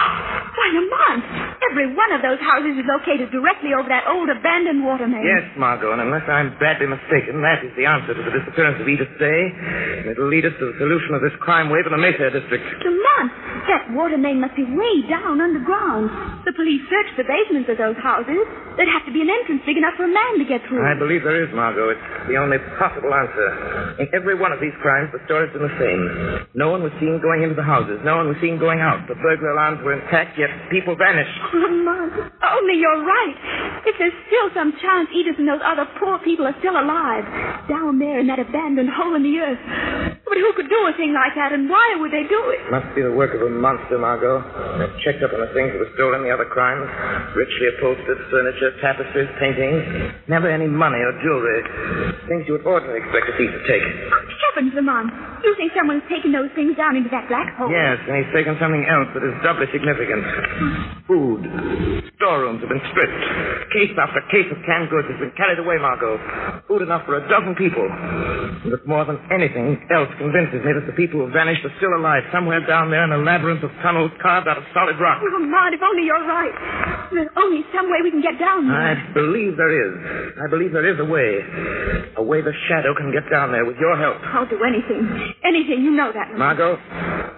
Every 1.74 1.90
one 1.90 2.14
of 2.14 2.22
those 2.22 2.38
houses 2.38 2.78
is 2.78 2.86
located 2.86 3.34
directly 3.34 3.74
over 3.74 3.90
that 3.90 4.06
old 4.06 4.30
abandoned 4.30 4.86
water 4.86 5.10
main. 5.10 5.26
Yes, 5.26 5.42
Margot, 5.58 5.90
and 5.90 6.06
unless 6.06 6.22
I'm 6.30 6.54
badly 6.62 6.86
mistaken, 6.86 7.42
that 7.42 7.66
is 7.66 7.74
the 7.74 7.90
answer 7.90 8.14
to 8.14 8.22
the 8.22 8.30
disappearance 8.30 8.78
of 8.78 8.86
Edith 8.86 9.10
Day. 9.18 9.42
And 10.06 10.14
it'll 10.14 10.30
lead 10.30 10.46
us 10.46 10.54
to 10.62 10.70
the 10.70 10.78
solution 10.78 11.18
of 11.18 11.26
this 11.26 11.34
crime 11.42 11.74
wave 11.74 11.90
in 11.90 11.94
the 11.98 11.98
Mayfair 11.98 12.30
district. 12.30 12.62
Lamont, 12.86 13.34
That 13.68 13.96
water 13.96 14.20
main 14.20 14.44
must 14.44 14.56
be 14.60 14.68
way 14.68 14.96
down 15.08 15.40
underground. 15.40 16.12
The 16.44 16.52
police 16.52 16.84
searched 16.92 17.16
the 17.16 17.24
basements 17.24 17.72
of 17.72 17.80
those 17.80 17.96
houses. 18.04 18.44
There'd 18.76 18.92
have 18.92 19.06
to 19.08 19.14
be 19.14 19.22
an 19.22 19.32
entrance 19.32 19.64
big 19.64 19.78
enough 19.80 19.96
for 19.96 20.04
a 20.04 20.12
man 20.12 20.42
to 20.42 20.46
get 20.46 20.60
through. 20.68 20.84
I 20.84 20.98
believe 20.98 21.24
there 21.24 21.40
is, 21.40 21.48
Margot. 21.56 21.94
It's 21.94 22.08
the 22.28 22.36
only 22.36 22.58
possible 22.76 23.14
answer. 23.14 23.48
In 24.04 24.08
every 24.12 24.36
one 24.36 24.52
of 24.52 24.60
these 24.60 24.76
crimes, 24.82 25.14
the 25.14 25.22
story's 25.30 25.54
been 25.54 25.64
the 25.64 25.78
same. 25.80 26.02
No 26.58 26.74
one 26.74 26.84
was 26.84 26.92
seen 27.00 27.22
going 27.22 27.46
into 27.46 27.56
the 27.56 27.64
houses. 27.64 28.02
No 28.04 28.18
one 28.18 28.28
was 28.28 28.38
seen 28.42 28.58
going 28.60 28.82
out. 28.82 29.06
The 29.08 29.16
burglar 29.16 29.54
alarms 29.56 29.80
were 29.86 29.94
intact, 29.96 30.36
yet 30.36 30.50
people 30.74 30.98
vanished. 30.98 31.38
Oh, 31.54 31.62
Lamont, 31.64 32.34
only 32.44 32.82
you're 32.82 33.06
right. 33.06 33.36
If 33.86 33.96
there's 34.02 34.16
still 34.28 34.50
some 34.58 34.74
chance 34.82 35.08
Edith 35.14 35.38
and 35.38 35.48
those 35.48 35.62
other 35.64 35.86
poor 36.02 36.18
people 36.26 36.50
are 36.50 36.58
still 36.60 36.76
alive, 36.76 37.24
down 37.70 38.02
there 38.02 38.20
in 38.20 38.28
that 38.28 38.42
abandoned 38.42 38.90
hole 38.90 39.14
in 39.16 39.24
the 39.24 39.38
earth. 39.40 39.62
But 40.26 40.42
who 40.42 40.50
could 40.58 40.70
do 40.70 40.82
a 40.90 40.94
thing 40.98 41.14
like 41.14 41.38
that, 41.38 41.54
and 41.54 41.70
why 41.70 41.94
would 42.02 42.10
they 42.10 42.26
do 42.26 42.42
it? 42.58 42.66
Must 42.74 42.90
be 42.98 43.06
the 43.06 43.14
work 43.14 43.38
of 43.38 43.46
a 43.46 43.53
monster, 43.60 43.98
Margot. 43.98 44.42
They've 44.80 44.98
checked 45.04 45.22
up 45.22 45.34
on 45.34 45.42
the 45.42 45.52
things 45.54 45.74
that 45.74 45.80
were 45.82 45.94
stolen, 45.98 46.24
the 46.24 46.34
other 46.34 46.48
crimes. 46.48 46.86
Richly 47.36 47.74
upholstered 47.74 48.20
furniture, 48.30 48.74
tapestries, 48.80 49.30
paintings. 49.42 49.82
Never 50.30 50.48
any 50.50 50.70
money 50.70 51.02
or 51.02 51.14
jewelry. 51.22 51.62
Things 52.30 52.46
you 52.48 52.56
would 52.56 52.66
ordinarily 52.66 53.02
expect 53.04 53.30
a 53.30 53.34
thief 53.36 53.52
to 53.52 53.62
take. 53.66 53.84
Good 53.84 54.42
heavens, 54.54 54.72
Lamont. 54.78 55.10
You 55.44 55.54
think 55.58 55.74
someone's 55.76 56.06
taken 56.08 56.32
those 56.32 56.54
things 56.56 56.78
down 56.78 56.96
into 56.96 57.10
that 57.10 57.28
black 57.28 57.58
hole? 57.58 57.68
Yes, 57.68 58.00
and 58.08 58.16
he's 58.22 58.32
taken 58.32 58.56
something 58.62 58.86
else 58.86 59.10
that 59.18 59.26
is 59.26 59.36
doubly 59.44 59.68
significant. 59.74 60.24
Food. 61.10 61.42
Storerooms 62.24 62.64
have 62.64 62.72
been 62.72 62.80
stripped. 62.96 63.20
Case 63.76 63.92
after 64.00 64.24
case 64.32 64.48
of 64.48 64.56
canned 64.64 64.88
goods 64.88 65.12
has 65.12 65.20
been 65.20 65.36
carried 65.36 65.60
away, 65.60 65.76
Margot. 65.76 66.16
Food 66.72 66.88
enough 66.88 67.04
for 67.04 67.20
a 67.20 67.24
dozen 67.28 67.52
people. 67.60 67.84
And 67.84 68.72
that 68.72 68.88
more 68.88 69.04
than 69.04 69.20
anything 69.28 69.76
else 69.92 70.08
convinces 70.16 70.64
me 70.64 70.72
that 70.72 70.88
the 70.88 70.96
people 70.96 71.20
who 71.20 71.28
vanished 71.36 71.68
are 71.68 71.76
still 71.84 71.92
alive 72.00 72.24
somewhere 72.32 72.64
down 72.64 72.88
there 72.96 73.04
in 73.04 73.12
a 73.12 73.20
labyrinth 73.20 73.60
of 73.68 73.76
tunnels 73.84 74.08
carved 74.24 74.48
out 74.48 74.56
of 74.56 74.64
solid 74.72 74.96
rock. 75.04 75.20
Oh, 75.20 75.36
Lamont, 75.36 75.76
if 75.76 75.84
only 75.84 76.08
you're 76.08 76.24
right. 76.24 76.56
There's 77.12 77.28
only 77.36 77.68
some 77.76 77.92
way 77.92 78.00
we 78.00 78.10
can 78.16 78.24
get 78.24 78.40
down 78.40 78.72
there. 78.72 78.80
I 78.80 78.96
believe 79.12 79.60
there 79.60 79.76
is. 79.76 79.92
I 80.40 80.48
believe 80.48 80.72
there 80.72 80.88
is 80.88 81.04
a 81.04 81.08
way. 81.10 81.44
A 82.16 82.24
way 82.24 82.40
the 82.40 82.56
shadow 82.72 82.96
can 82.96 83.12
get 83.12 83.28
down 83.28 83.52
there 83.52 83.68
with 83.68 83.76
your 83.84 84.00
help. 84.00 84.16
I'll 84.32 84.48
do 84.48 84.64
anything. 84.64 85.04
Anything. 85.44 85.84
You 85.84 85.92
know 85.92 86.16
that. 86.16 86.32
Margot, 86.40 86.80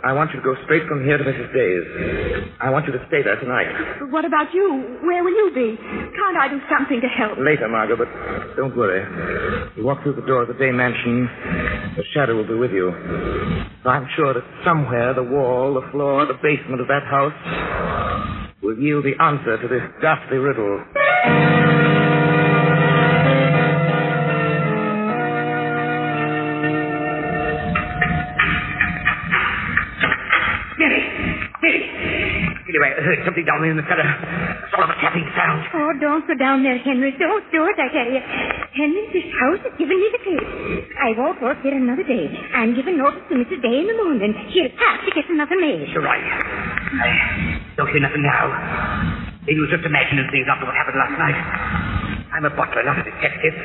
I 0.06 0.14
want 0.14 0.30
you 0.30 0.38
to 0.40 0.46
go 0.46 0.54
straight 0.70 0.86
from 0.86 1.02
here 1.02 1.18
to 1.18 1.26
Mrs. 1.26 1.50
Day's. 1.58 2.54
I 2.62 2.70
want 2.70 2.86
you 2.86 2.94
to 2.94 3.02
stay 3.10 3.26
there 3.26 3.42
tonight. 3.42 3.98
But 4.06 4.14
What 4.14 4.26
about 4.30 4.54
you? 4.54 4.75
Where 5.04 5.24
will 5.24 5.32
you 5.32 5.52
be? 5.54 5.78
Can't 5.78 6.38
I 6.38 6.48
do 6.50 6.60
something 6.70 7.02
to 7.02 7.08
help? 7.08 7.38
Later, 7.40 7.68
Margot, 7.68 7.96
but 7.98 8.10
don't 8.56 8.76
worry. 8.76 9.04
You 9.76 9.84
walk 9.84 10.04
through 10.04 10.16
the 10.16 10.26
door 10.26 10.44
of 10.44 10.48
the 10.48 10.54
Day 10.56 10.72
Mansion, 10.72 11.30
the 11.98 12.04
shadow 12.14 12.36
will 12.36 12.48
be 12.48 12.56
with 12.56 12.72
you. 12.72 12.92
I'm 13.86 14.08
sure 14.16 14.34
that 14.34 14.44
somewhere 14.66 15.14
the 15.14 15.24
wall, 15.24 15.74
the 15.76 15.86
floor, 15.92 16.26
the 16.26 16.34
basement 16.42 16.82
of 16.82 16.88
that 16.88 17.04
house 17.06 17.36
will 18.62 18.78
yield 18.78 19.06
the 19.06 19.14
answer 19.22 19.62
to 19.62 19.68
this 19.68 19.84
ghastly 20.02 20.38
riddle. 20.38 20.84
Something 33.26 33.44
down 33.46 33.60
there 33.66 33.74
in 33.74 33.80
the 33.82 33.88
cellar. 33.90 34.06
Sort 34.72 34.86
of 34.88 34.94
a 34.94 34.98
tapping 35.02 35.28
sound. 35.36 35.66
Oh, 35.74 35.92
don't 36.00 36.24
go 36.30 36.36
down 36.38 36.62
there, 36.64 36.78
Henry. 36.80 37.12
Don't 37.18 37.44
do 37.52 37.66
it, 37.68 37.78
I 37.82 37.88
tell 37.92 38.10
you. 38.10 38.22
Henry, 38.78 39.04
this 39.12 39.28
house 39.42 39.62
has 39.66 39.74
given 39.82 39.98
me 39.98 40.08
the 40.14 40.22
creep. 40.24 40.46
I 41.02 41.12
won't 41.18 41.42
work 41.42 41.60
here 41.66 41.76
another 41.76 42.04
day. 42.06 42.30
I'm 42.56 42.76
giving 42.78 42.98
notice 42.98 43.26
to 43.30 43.36
Mrs. 43.36 43.60
Day 43.62 43.82
in 43.84 43.88
the 43.90 43.98
morning. 44.00 44.32
She'll 44.54 44.72
have 44.78 45.02
to 45.04 45.12
get 45.12 45.26
another 45.30 45.58
maid. 45.60 45.90
You're 45.92 46.06
right. 46.06 46.24
I 46.24 47.10
don't 47.78 47.90
hear 47.92 48.02
nothing 48.02 48.24
now. 48.24 48.46
Maybe 49.46 49.60
was 49.62 49.70
just 49.70 49.86
imagining 49.86 50.26
things 50.34 50.48
after 50.50 50.66
what 50.66 50.74
happened 50.74 50.98
last 50.98 51.16
night. 51.22 51.38
I'm 52.36 52.44
a 52.44 52.52
butler, 52.52 52.84
not 52.84 53.00
a 53.00 53.04
detective. 53.08 53.56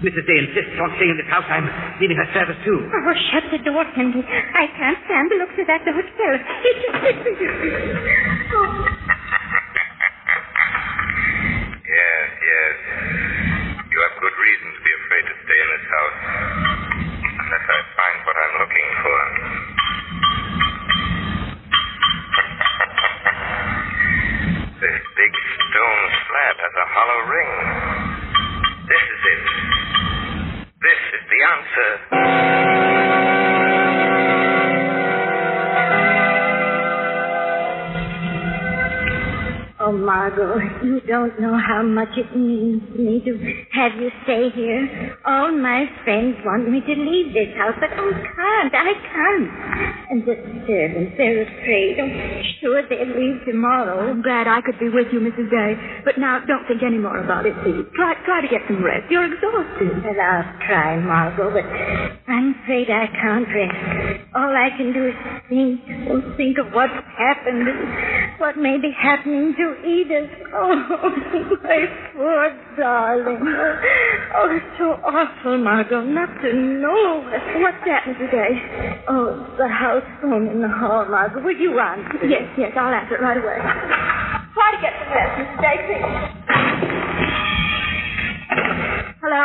Mrs. 0.00 0.24
Day 0.24 0.38
insists 0.40 0.72
on 0.80 0.88
staying 0.96 1.12
in 1.12 1.18
this 1.20 1.28
house. 1.28 1.44
I'm 1.52 1.68
leaving 2.00 2.16
her 2.16 2.24
service, 2.32 2.56
too. 2.64 2.80
Oh, 2.80 3.12
shut 3.28 3.44
the 3.52 3.60
door, 3.60 3.84
Henry. 3.92 4.24
I 4.24 4.64
can't 4.72 4.96
stand 5.04 5.28
the 5.28 5.36
looks 5.36 5.52
of 5.60 5.68
that 5.68 5.84
hotel. 5.84 6.32
oh. 8.56 8.88
Yes, 11.84 12.26
yes. 12.42 12.74
You 13.92 13.98
have 14.02 14.14
good 14.18 14.34
reason 14.34 14.66
to 14.74 14.80
be 14.82 14.92
afraid 15.04 15.24
to 15.30 15.34
stay 15.46 15.58
in 15.62 15.68
this 15.78 15.86
house. 15.94 16.18
Unless 17.22 17.66
I 17.70 17.78
find 17.94 18.16
what 18.26 18.34
I'm 18.34 18.54
looking 18.64 18.88
for. 19.04 19.18
this 24.80 25.00
big 25.16 25.32
stone 25.32 26.04
slab 26.34 26.56
has 26.58 26.74
a 26.74 26.86
hollow 26.90 27.20
ring. 27.30 27.50
This 28.90 29.04
is 29.14 29.20
it. 29.30 29.42
This 30.82 31.02
is 31.14 31.22
the 31.30 31.40
answer. 31.54 31.90
Oh, 39.78 39.92
Margot, 39.92 40.58
you 40.82 41.00
don't 41.06 41.38
know 41.40 41.56
how 41.56 41.82
much 41.84 42.08
it 42.16 42.34
means 42.36 42.82
to 42.94 42.98
me 42.98 43.20
to 43.24 43.32
have 43.78 43.92
you 44.00 44.10
stay 44.24 44.50
here. 44.54 45.16
All 45.26 45.52
my 45.52 45.84
friends 46.02 46.36
want 46.44 46.68
me 46.68 46.80
to 46.80 46.94
leave 46.98 47.32
this 47.34 47.54
house, 47.56 47.76
but 47.78 47.90
I 47.92 48.10
can't. 48.10 48.74
I 48.74 48.92
can't. 49.12 49.93
And 50.10 50.20
the 50.28 50.36
servants, 50.68 51.16
they're 51.16 51.42
afraid. 51.48 51.96
I'm 51.98 52.12
sure 52.60 52.82
they'll 52.88 53.08
leave 53.16 53.40
tomorrow. 53.48 54.10
I'm 54.10 54.20
glad 54.22 54.46
I 54.46 54.60
could 54.60 54.78
be 54.78 54.88
with 54.92 55.08
you, 55.12 55.20
Mrs. 55.20 55.48
Day. 55.48 55.72
But 56.04 56.18
now, 56.18 56.44
don't 56.46 56.66
think 56.68 56.82
any 56.84 56.98
more 56.98 57.16
about 57.24 57.46
it, 57.46 57.54
please. 57.64 57.88
Try, 57.96 58.12
try 58.24 58.42
to 58.42 58.48
get 58.48 58.60
some 58.68 58.84
rest. 58.84 59.08
You're 59.10 59.24
exhausted. 59.24 60.04
Well, 60.04 60.20
I'll 60.20 60.44
try, 60.68 61.00
Margot, 61.00 61.50
but 61.56 61.64
I'm 62.28 62.54
afraid 62.62 62.90
I 62.92 63.06
can't 63.16 63.48
rest. 63.48 64.28
All 64.36 64.52
I 64.52 64.68
can 64.76 64.92
do 64.92 65.08
is 65.08 65.16
think, 65.48 65.80
oh, 66.12 66.20
think 66.36 66.58
of 66.60 66.72
what's 66.76 66.92
happened 67.16 67.64
and 67.64 68.40
what 68.40 68.58
may 68.58 68.76
be 68.76 68.92
happening 68.92 69.54
to 69.56 69.66
Edith. 69.88 70.30
Oh, 70.54 70.74
my 71.64 71.80
poor 72.14 72.50
darling. 72.76 73.40
Oh, 74.36 74.50
it's 74.50 74.66
so 74.78 74.98
awful, 75.06 75.58
Margot, 75.58 76.02
not 76.02 76.28
to 76.42 76.50
know. 76.52 77.22
What's 77.62 77.82
happened 77.86 78.16
today? 78.18 79.02
Oh, 79.08 79.46
the 79.58 79.68
house 79.68 80.02
phone 80.20 80.48
in 80.48 80.60
the 80.60 80.68
hall, 80.68 81.06
Margot. 81.06 81.42
Will 81.42 81.56
you 81.56 81.78
answer? 81.78 82.26
Yes, 82.26 82.42
yes, 82.58 82.72
I'll 82.76 82.92
answer 82.92 83.16
it 83.16 83.22
right 83.22 83.38
away. 83.38 83.58
Try 84.54 84.68
to 84.74 84.80
get 84.82 84.92
some 84.98 85.10
rest, 85.14 85.32
Mrs. 85.38 85.58
Day, 85.62 85.76
please. 85.86 86.08
Hello? 89.22 89.44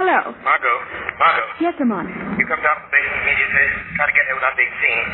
Hello? 0.00 0.18
Margot, 0.42 0.76
Margot, 1.20 1.46
Yes, 1.60 1.74
I'm 1.78 1.92
on. 1.92 2.08
you 2.40 2.44
come 2.48 2.60
down 2.64 2.76
to 2.80 2.82
the 2.88 2.92
basement 2.96 3.20
immediately. 3.28 3.66
Try 4.00 4.04
to 4.08 4.14
get 4.16 4.24
here 4.24 4.36
without 4.40 4.56
being 4.56 4.74
seen. 4.80 5.04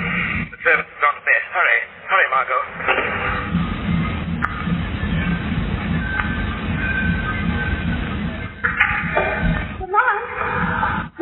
The 0.54 0.58
servants 0.62 0.86
have 0.94 1.02
gone 1.02 1.16
to 1.18 1.22
bed. 1.26 1.42
Hurry, 1.50 1.78
hurry, 2.06 2.26
Margot. 2.30 2.62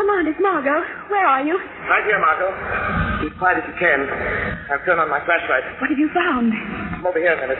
Lamont, 0.04 0.28
it's 0.28 0.36
Margot. 0.36 0.84
Where 1.08 1.24
are 1.24 1.40
you? 1.40 1.56
Right 1.56 2.04
here, 2.04 2.20
Margot. 2.20 2.52
Be 3.24 3.32
quiet 3.40 3.64
as 3.64 3.64
you 3.64 3.76
can. 3.80 4.04
I've 4.68 4.84
turned 4.84 5.00
on 5.00 5.08
my 5.08 5.24
flashlight. 5.24 5.64
What 5.80 5.88
have 5.88 5.96
you 5.96 6.12
found? 6.12 6.52
Come 6.92 7.08
over 7.08 7.16
here 7.16 7.32
a 7.32 7.40
minute. 7.40 7.56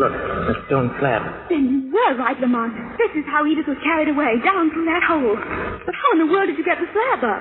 Look, 0.00 0.12
the 0.16 0.56
stone 0.72 0.88
slab. 0.96 1.20
Then 1.52 1.68
you 1.68 1.92
were 1.92 2.16
right, 2.16 2.40
Lamont. 2.40 2.72
This 2.96 3.12
is 3.12 3.28
how 3.28 3.44
Edith 3.44 3.68
was 3.68 3.76
carried 3.84 4.08
away, 4.08 4.40
down 4.40 4.72
through 4.72 4.88
that 4.88 5.04
hole. 5.04 5.36
But 5.84 5.92
how 5.92 6.08
in 6.16 6.24
the 6.24 6.32
world 6.32 6.48
did 6.48 6.56
you 6.56 6.64
get 6.64 6.80
the 6.80 6.88
slab 6.88 7.20
up? 7.28 7.40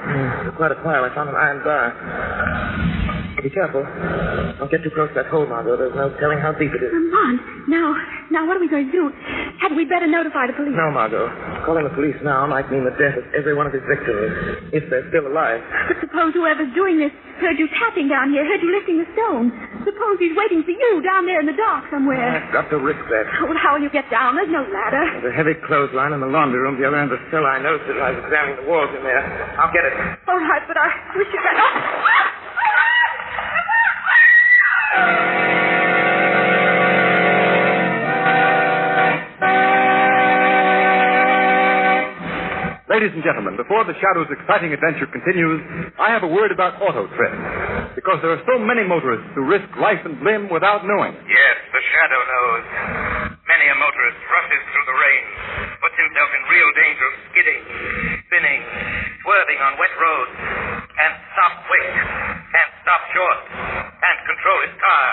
For 0.51 0.59
quite 0.59 0.75
a 0.75 0.79
while, 0.83 1.07
I 1.07 1.15
found 1.15 1.31
an 1.31 1.39
iron 1.39 1.63
bar. 1.63 1.95
Be 3.39 3.49
careful. 3.49 3.83
Don't 4.59 4.67
get 4.67 4.83
too 4.83 4.91
close 4.91 5.07
to 5.15 5.23
that 5.23 5.31
hole, 5.31 5.47
Margot. 5.47 5.79
There's 5.79 5.95
no 5.95 6.11
telling 6.19 6.43
how 6.43 6.51
deep 6.51 6.75
it 6.75 6.83
is. 6.83 6.91
Lamont, 6.91 7.39
now, 7.71 7.95
now 8.27 8.43
what 8.43 8.59
are 8.59 8.63
we 8.63 8.67
going 8.67 8.91
to 8.91 8.91
do? 8.91 9.07
Hadn't 9.63 9.79
we 9.79 9.87
better 9.87 10.07
notify 10.11 10.47
the 10.51 10.55
police? 10.59 10.75
No, 10.75 10.91
Margot. 10.91 11.31
Calling 11.63 11.87
the 11.87 11.95
police 11.95 12.19
now 12.19 12.43
might 12.51 12.67
mean 12.67 12.83
the 12.83 12.91
death 12.99 13.15
of 13.15 13.23
every 13.31 13.55
one 13.55 13.63
of 13.63 13.71
his 13.71 13.83
victims, 13.87 14.75
if 14.75 14.83
they're 14.91 15.07
still 15.07 15.23
alive. 15.31 15.63
But 15.87 16.03
suppose 16.03 16.35
whoever's 16.35 16.71
doing 16.75 16.99
this 16.99 17.15
heard 17.39 17.55
you 17.55 17.71
tapping 17.79 18.11
down 18.11 18.35
here, 18.35 18.43
heard 18.43 18.59
you 18.59 18.67
lifting 18.75 18.99
the 18.99 19.07
stone. 19.15 19.55
Suppose 19.87 20.19
he's 20.19 20.35
waiting 20.35 20.59
for 20.67 20.75
you 20.75 20.99
down 20.99 21.23
there 21.23 21.39
in 21.39 21.47
the 21.47 21.55
dark 21.55 21.87
somewhere. 21.87 22.43
I've 22.43 22.51
got 22.51 22.67
to 22.75 22.77
risk 22.83 22.99
that. 23.07 23.23
Well, 23.47 23.55
how 23.55 23.79
will 23.79 23.83
you 23.87 23.91
get 23.95 24.11
down? 24.11 24.35
There's 24.35 24.51
no 24.51 24.67
ladder. 24.67 25.23
There's 25.23 25.31
a 25.31 25.35
heavy 25.35 25.55
clothesline 25.63 26.11
in 26.11 26.19
the 26.19 26.27
laundry 26.27 26.59
room, 26.59 26.75
the 26.75 26.83
other 26.83 26.99
end 26.99 27.15
of 27.15 27.19
the 27.23 27.27
cellar. 27.31 27.47
I 27.55 27.63
noticed 27.63 27.87
it 27.87 27.95
when 27.95 28.03
I 28.03 28.11
was 28.11 28.19
examining 28.27 28.59
the 28.59 28.67
walls 28.67 28.91
in 28.91 28.99
there. 29.07 29.23
I'll 29.55 29.71
get 29.71 29.87
it. 29.87 29.95
All 30.27 30.35
right, 30.43 30.63
but 30.67 30.75
I 30.75 30.87
wish 31.15 31.31
you 31.31 31.39
better. 31.39 31.67
Ladies 42.89 43.15
and 43.15 43.23
gentlemen, 43.23 43.55
before 43.55 43.87
the 43.87 43.95
Shadow's 43.95 44.27
exciting 44.27 44.75
adventure 44.75 45.07
continues, 45.07 45.63
I 45.95 46.11
have 46.11 46.25
a 46.25 46.27
word 46.27 46.51
about 46.51 46.81
Auto 46.83 47.07
Trim. 47.15 47.31
Because 47.95 48.19
there 48.19 48.35
are 48.35 48.43
so 48.43 48.59
many 48.59 48.83
motorists 48.83 49.23
who 49.39 49.47
risk 49.47 49.71
life 49.79 50.03
and 50.03 50.19
limb 50.19 50.51
without 50.51 50.83
knowing. 50.83 51.15
Yes, 51.23 51.57
the 51.71 51.79
shadow 51.95 52.21
knows. 52.27 52.65
Many 53.47 53.65
a 53.71 53.77
motorist 53.79 54.19
rushes 54.19 54.63
through 54.73 54.87
the 54.89 54.97
rain, 54.99 55.23
puts 55.79 55.95
himself 55.95 56.29
in 56.33 56.41
real 56.51 56.69
danger 56.75 57.05
of 57.07 57.15
skidding, 57.31 57.61
spinning, 58.27 58.61
swerving 59.23 59.59
on 59.63 59.71
wet 59.79 59.93
roads, 59.95 60.35
can't 60.99 61.15
stop 61.31 61.53
quick, 61.63 61.87
can't 62.51 62.73
stop 62.83 63.01
short, 63.15 63.39
can't 64.03 64.21
control 64.27 64.59
his 64.67 64.75
car. 64.83 65.05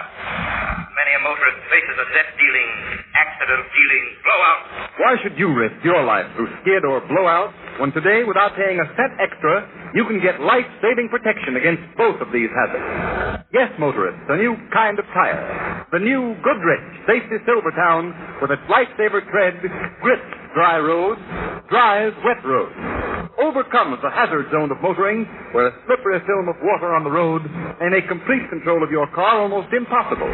Many 0.99 1.12
a 1.14 1.21
motorist 1.23 1.62
faces 1.71 1.95
a 1.95 2.07
death-dealing, 2.11 2.71
accident-dealing 3.14 4.07
blowout. 4.26 4.62
Why 4.99 5.12
should 5.23 5.38
you 5.38 5.55
risk 5.55 5.78
your 5.87 6.02
life 6.02 6.26
through 6.35 6.50
skid 6.66 6.83
or 6.83 7.07
blowout 7.07 7.55
when 7.78 7.95
today, 7.95 8.26
without 8.26 8.59
paying 8.59 8.83
a 8.83 8.87
cent 8.99 9.14
extra, 9.23 9.62
you 9.95 10.02
can 10.11 10.19
get 10.19 10.43
life-saving 10.43 11.07
protection 11.07 11.55
against 11.55 11.87
both 11.95 12.19
of 12.19 12.35
these 12.35 12.50
hazards? 12.50 13.47
Yes, 13.55 13.71
motorists, 13.78 14.26
a 14.26 14.43
new 14.43 14.59
kind 14.75 14.99
of 14.99 15.07
tire. 15.14 15.87
The 15.95 16.02
new 16.02 16.35
Goodrich 16.43 16.83
Safety 17.07 17.38
Silvertown 17.47 18.11
with 18.43 18.50
its 18.50 18.64
lifesaver 18.66 19.23
tread 19.31 19.62
grips 20.02 20.35
dry 20.50 20.81
roads, 20.81 21.21
dries 21.69 22.16
wet 22.25 22.43
roads. 22.43 22.96
Overcomes 23.37 24.00
the 24.00 24.09
hazard 24.09 24.49
zone 24.49 24.73
of 24.73 24.81
motoring, 24.81 25.28
where 25.52 25.69
a 25.69 25.75
slippery 25.85 26.16
film 26.25 26.49
of 26.49 26.57
water 26.64 26.97
on 26.97 27.05
the 27.05 27.12
road 27.12 27.45
may 27.85 27.93
make 27.93 28.09
complete 28.09 28.40
control 28.49 28.81
of 28.81 28.88
your 28.90 29.05
car 29.12 29.45
almost 29.45 29.69
impossible. 29.76 30.33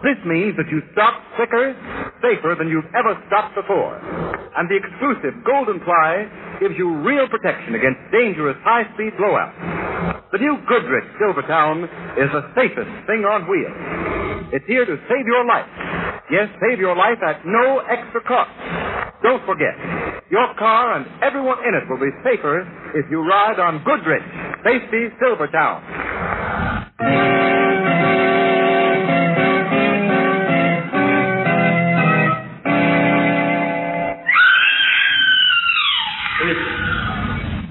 This 0.00 0.16
means 0.24 0.56
that 0.56 0.64
you 0.72 0.80
stop 0.96 1.20
quicker, 1.36 1.76
safer 2.24 2.56
than 2.56 2.72
you've 2.72 2.88
ever 2.96 3.12
stopped 3.28 3.52
before. 3.52 4.00
And 4.56 4.64
the 4.64 4.80
exclusive 4.80 5.44
Golden 5.44 5.76
Ply 5.84 6.24
gives 6.56 6.72
you 6.80 6.88
real 7.04 7.28
protection 7.28 7.76
against 7.76 8.00
dangerous 8.16 8.56
high-speed 8.64 9.20
blowouts. 9.20 9.97
The 10.32 10.38
new 10.38 10.56
Goodrich 10.68 11.04
Silvertown 11.18 11.84
is 12.16 12.30
the 12.32 12.44
safest 12.56 12.90
thing 13.06 13.24
on 13.24 13.48
wheels. 13.48 14.52
It's 14.52 14.64
here 14.66 14.84
to 14.84 14.96
save 15.08 15.26
your 15.26 15.44
life. 15.44 15.68
Yes, 16.30 16.48
save 16.60 16.78
your 16.78 16.96
life 16.96 17.18
at 17.24 17.44
no 17.44 17.80
extra 17.88 18.20
cost. 18.24 18.52
Don't 19.22 19.44
forget, 19.44 19.74
your 20.30 20.48
car 20.58 20.96
and 20.96 21.06
everyone 21.22 21.58
in 21.66 21.74
it 21.74 21.84
will 21.88 22.00
be 22.00 22.12
safer 22.24 22.64
if 22.94 23.04
you 23.10 23.20
ride 23.20 23.58
on 23.58 23.82
Goodrich 23.84 24.24
Safety 24.64 25.08
Silvertown. 25.20 25.82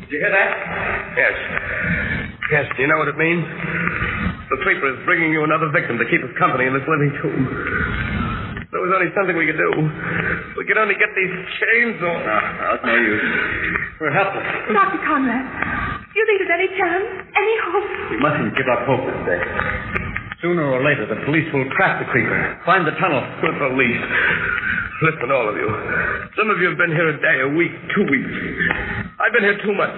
Did 0.01 0.11
you 0.11 0.19
hear 0.19 0.31
that? 0.31 0.49
Yes. 1.17 2.26
Yes, 2.51 2.63
do 2.75 2.81
you 2.83 2.87
know 2.87 2.97
what 2.99 3.11
it 3.11 3.19
means? 3.19 3.43
The 4.47 4.59
creeper 4.63 4.87
is 4.87 4.99
bringing 5.03 5.35
you 5.35 5.43
another 5.43 5.67
victim 5.75 5.99
to 5.99 6.05
keep 6.07 6.23
us 6.23 6.31
company 6.39 6.63
in 6.63 6.73
this 6.73 6.85
living 6.87 7.11
tomb. 7.19 7.43
There 8.71 8.79
was 8.83 8.91
only 8.95 9.11
something 9.15 9.35
we 9.35 9.47
could 9.47 9.59
do. 9.59 9.71
We 10.55 10.63
could 10.67 10.79
only 10.79 10.95
get 10.95 11.11
these 11.15 11.33
chains 11.59 11.99
off. 12.03 12.21
Ah, 12.23 12.31
No, 12.31 12.63
no, 12.63 12.67
it's 12.75 12.85
no 12.87 12.95
use. 12.95 13.23
We're 13.99 14.15
helpless. 14.15 14.47
Dr. 14.71 14.99
Conrad, 15.03 15.43
do 16.07 16.15
you 16.15 16.25
think 16.27 16.37
there's 16.43 16.55
any 16.55 16.69
chance, 16.79 17.05
any 17.35 17.55
hope? 17.67 17.87
We 18.15 18.17
mustn't 18.23 18.51
give 18.55 18.67
up 18.71 18.81
hope 18.87 19.03
this 19.07 19.21
day. 19.27 19.41
Sooner 20.43 20.63
or 20.71 20.79
later, 20.85 21.03
the 21.09 21.19
police 21.27 21.47
will 21.51 21.67
trap 21.75 21.99
the 21.99 22.07
creeper, 22.13 22.37
find 22.63 22.85
the 22.87 22.93
tunnel. 23.01 23.23
The 23.43 23.51
police. 23.59 24.03
Listen, 25.01 25.29
all 25.33 25.49
of 25.49 25.55
you. 25.57 25.69
Some 26.37 26.49
of 26.49 26.57
you 26.61 26.69
have 26.73 26.77
been 26.77 26.93
here 26.93 27.09
a 27.09 27.17
day, 27.21 27.37
a 27.45 27.49
week, 27.57 27.73
two 27.93 28.05
weeks. 28.09 28.33
I've 29.17 29.33
been 29.33 29.45
here 29.45 29.57
too 29.65 29.73
much. 29.73 29.93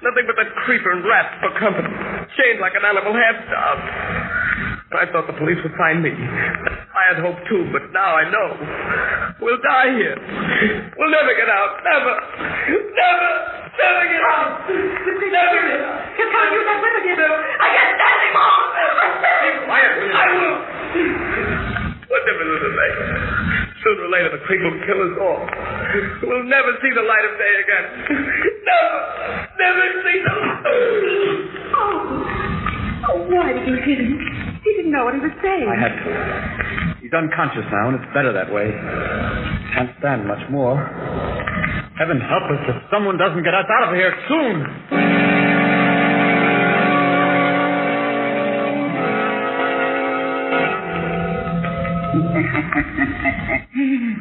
Nothing 0.00 0.24
but 0.24 0.36
that 0.40 0.48
creeper 0.64 0.90
and 0.96 1.04
rats 1.04 1.36
for 1.44 1.52
company. 1.60 1.92
Chained 2.40 2.60
like 2.60 2.72
an 2.72 2.88
animal 2.88 3.12
half 3.12 3.36
starved. 3.44 3.84
I 4.90 5.06
thought 5.12 5.28
the 5.30 5.38
police 5.38 5.60
would 5.62 5.76
find 5.78 6.02
me. 6.02 6.10
I 6.10 7.02
had 7.14 7.22
hope 7.22 7.38
too, 7.46 7.68
but 7.70 7.94
now 7.94 8.16
I 8.18 8.24
know. 8.26 8.48
We'll 9.38 9.60
die 9.62 9.90
here. 9.94 10.18
We'll 10.98 11.14
never 11.14 11.30
get 11.36 11.46
out. 11.46 11.70
Never. 11.84 12.14
Never. 12.74 13.30
Never 13.70 14.04
get 14.10 14.22
out. 14.24 14.66
Never 14.66 15.60
get 15.62 15.80
out. 15.80 16.00
You're 16.16 16.30
coming, 16.32 16.52
you 16.52 16.62
that 16.64 16.78
whip 16.82 16.94
again. 17.00 17.20
I 17.20 17.68
can't 17.70 17.92
stand 17.94 18.18
anymore. 18.24 18.56
Be 19.20 19.50
quiet, 19.68 19.90
will 20.00 20.10
you? 20.10 20.16
I 20.16 20.26
will. 20.34 20.56
What 22.10 22.20
difference 22.26 22.50
does 22.50 22.64
it 22.66 22.74
make? 22.74 22.96
Sooner 23.80 24.02
or 24.04 24.10
later, 24.12 24.30
the 24.34 24.42
creep 24.44 24.60
will 24.60 24.80
kill 24.84 25.00
us 25.06 25.14
all. 25.22 25.40
We'll 26.26 26.44
never 26.50 26.74
see 26.82 26.92
the 26.92 27.06
light 27.06 27.24
of 27.30 27.32
day 27.38 27.54
again. 27.62 27.84
Why 33.50 33.58
did 33.58 33.66
you 33.66 33.82
hit 33.82 33.98
him? 33.98 34.14
He 34.62 34.70
didn't 34.76 34.92
know 34.92 35.06
what 35.06 35.14
he 35.14 35.18
was 35.18 35.34
saying. 35.42 35.66
I 35.66 35.74
had 35.74 35.90
to. 35.90 37.02
He's 37.02 37.10
unconscious 37.10 37.66
now, 37.66 37.90
and 37.90 37.98
it's 37.98 38.06
better 38.14 38.30
that 38.30 38.46
way. 38.46 38.70
Can't 39.74 39.90
stand 39.98 40.22
much 40.22 40.46
more. 40.54 40.78
Heaven 41.98 42.22
help 42.22 42.46
us 42.46 42.62
if 42.70 42.76
someone 42.94 43.18
doesn't 43.18 43.42
get 43.42 43.50
us 43.50 43.66
out 43.66 43.90
of 43.90 43.94
here 43.98 44.14
soon. 44.30 44.62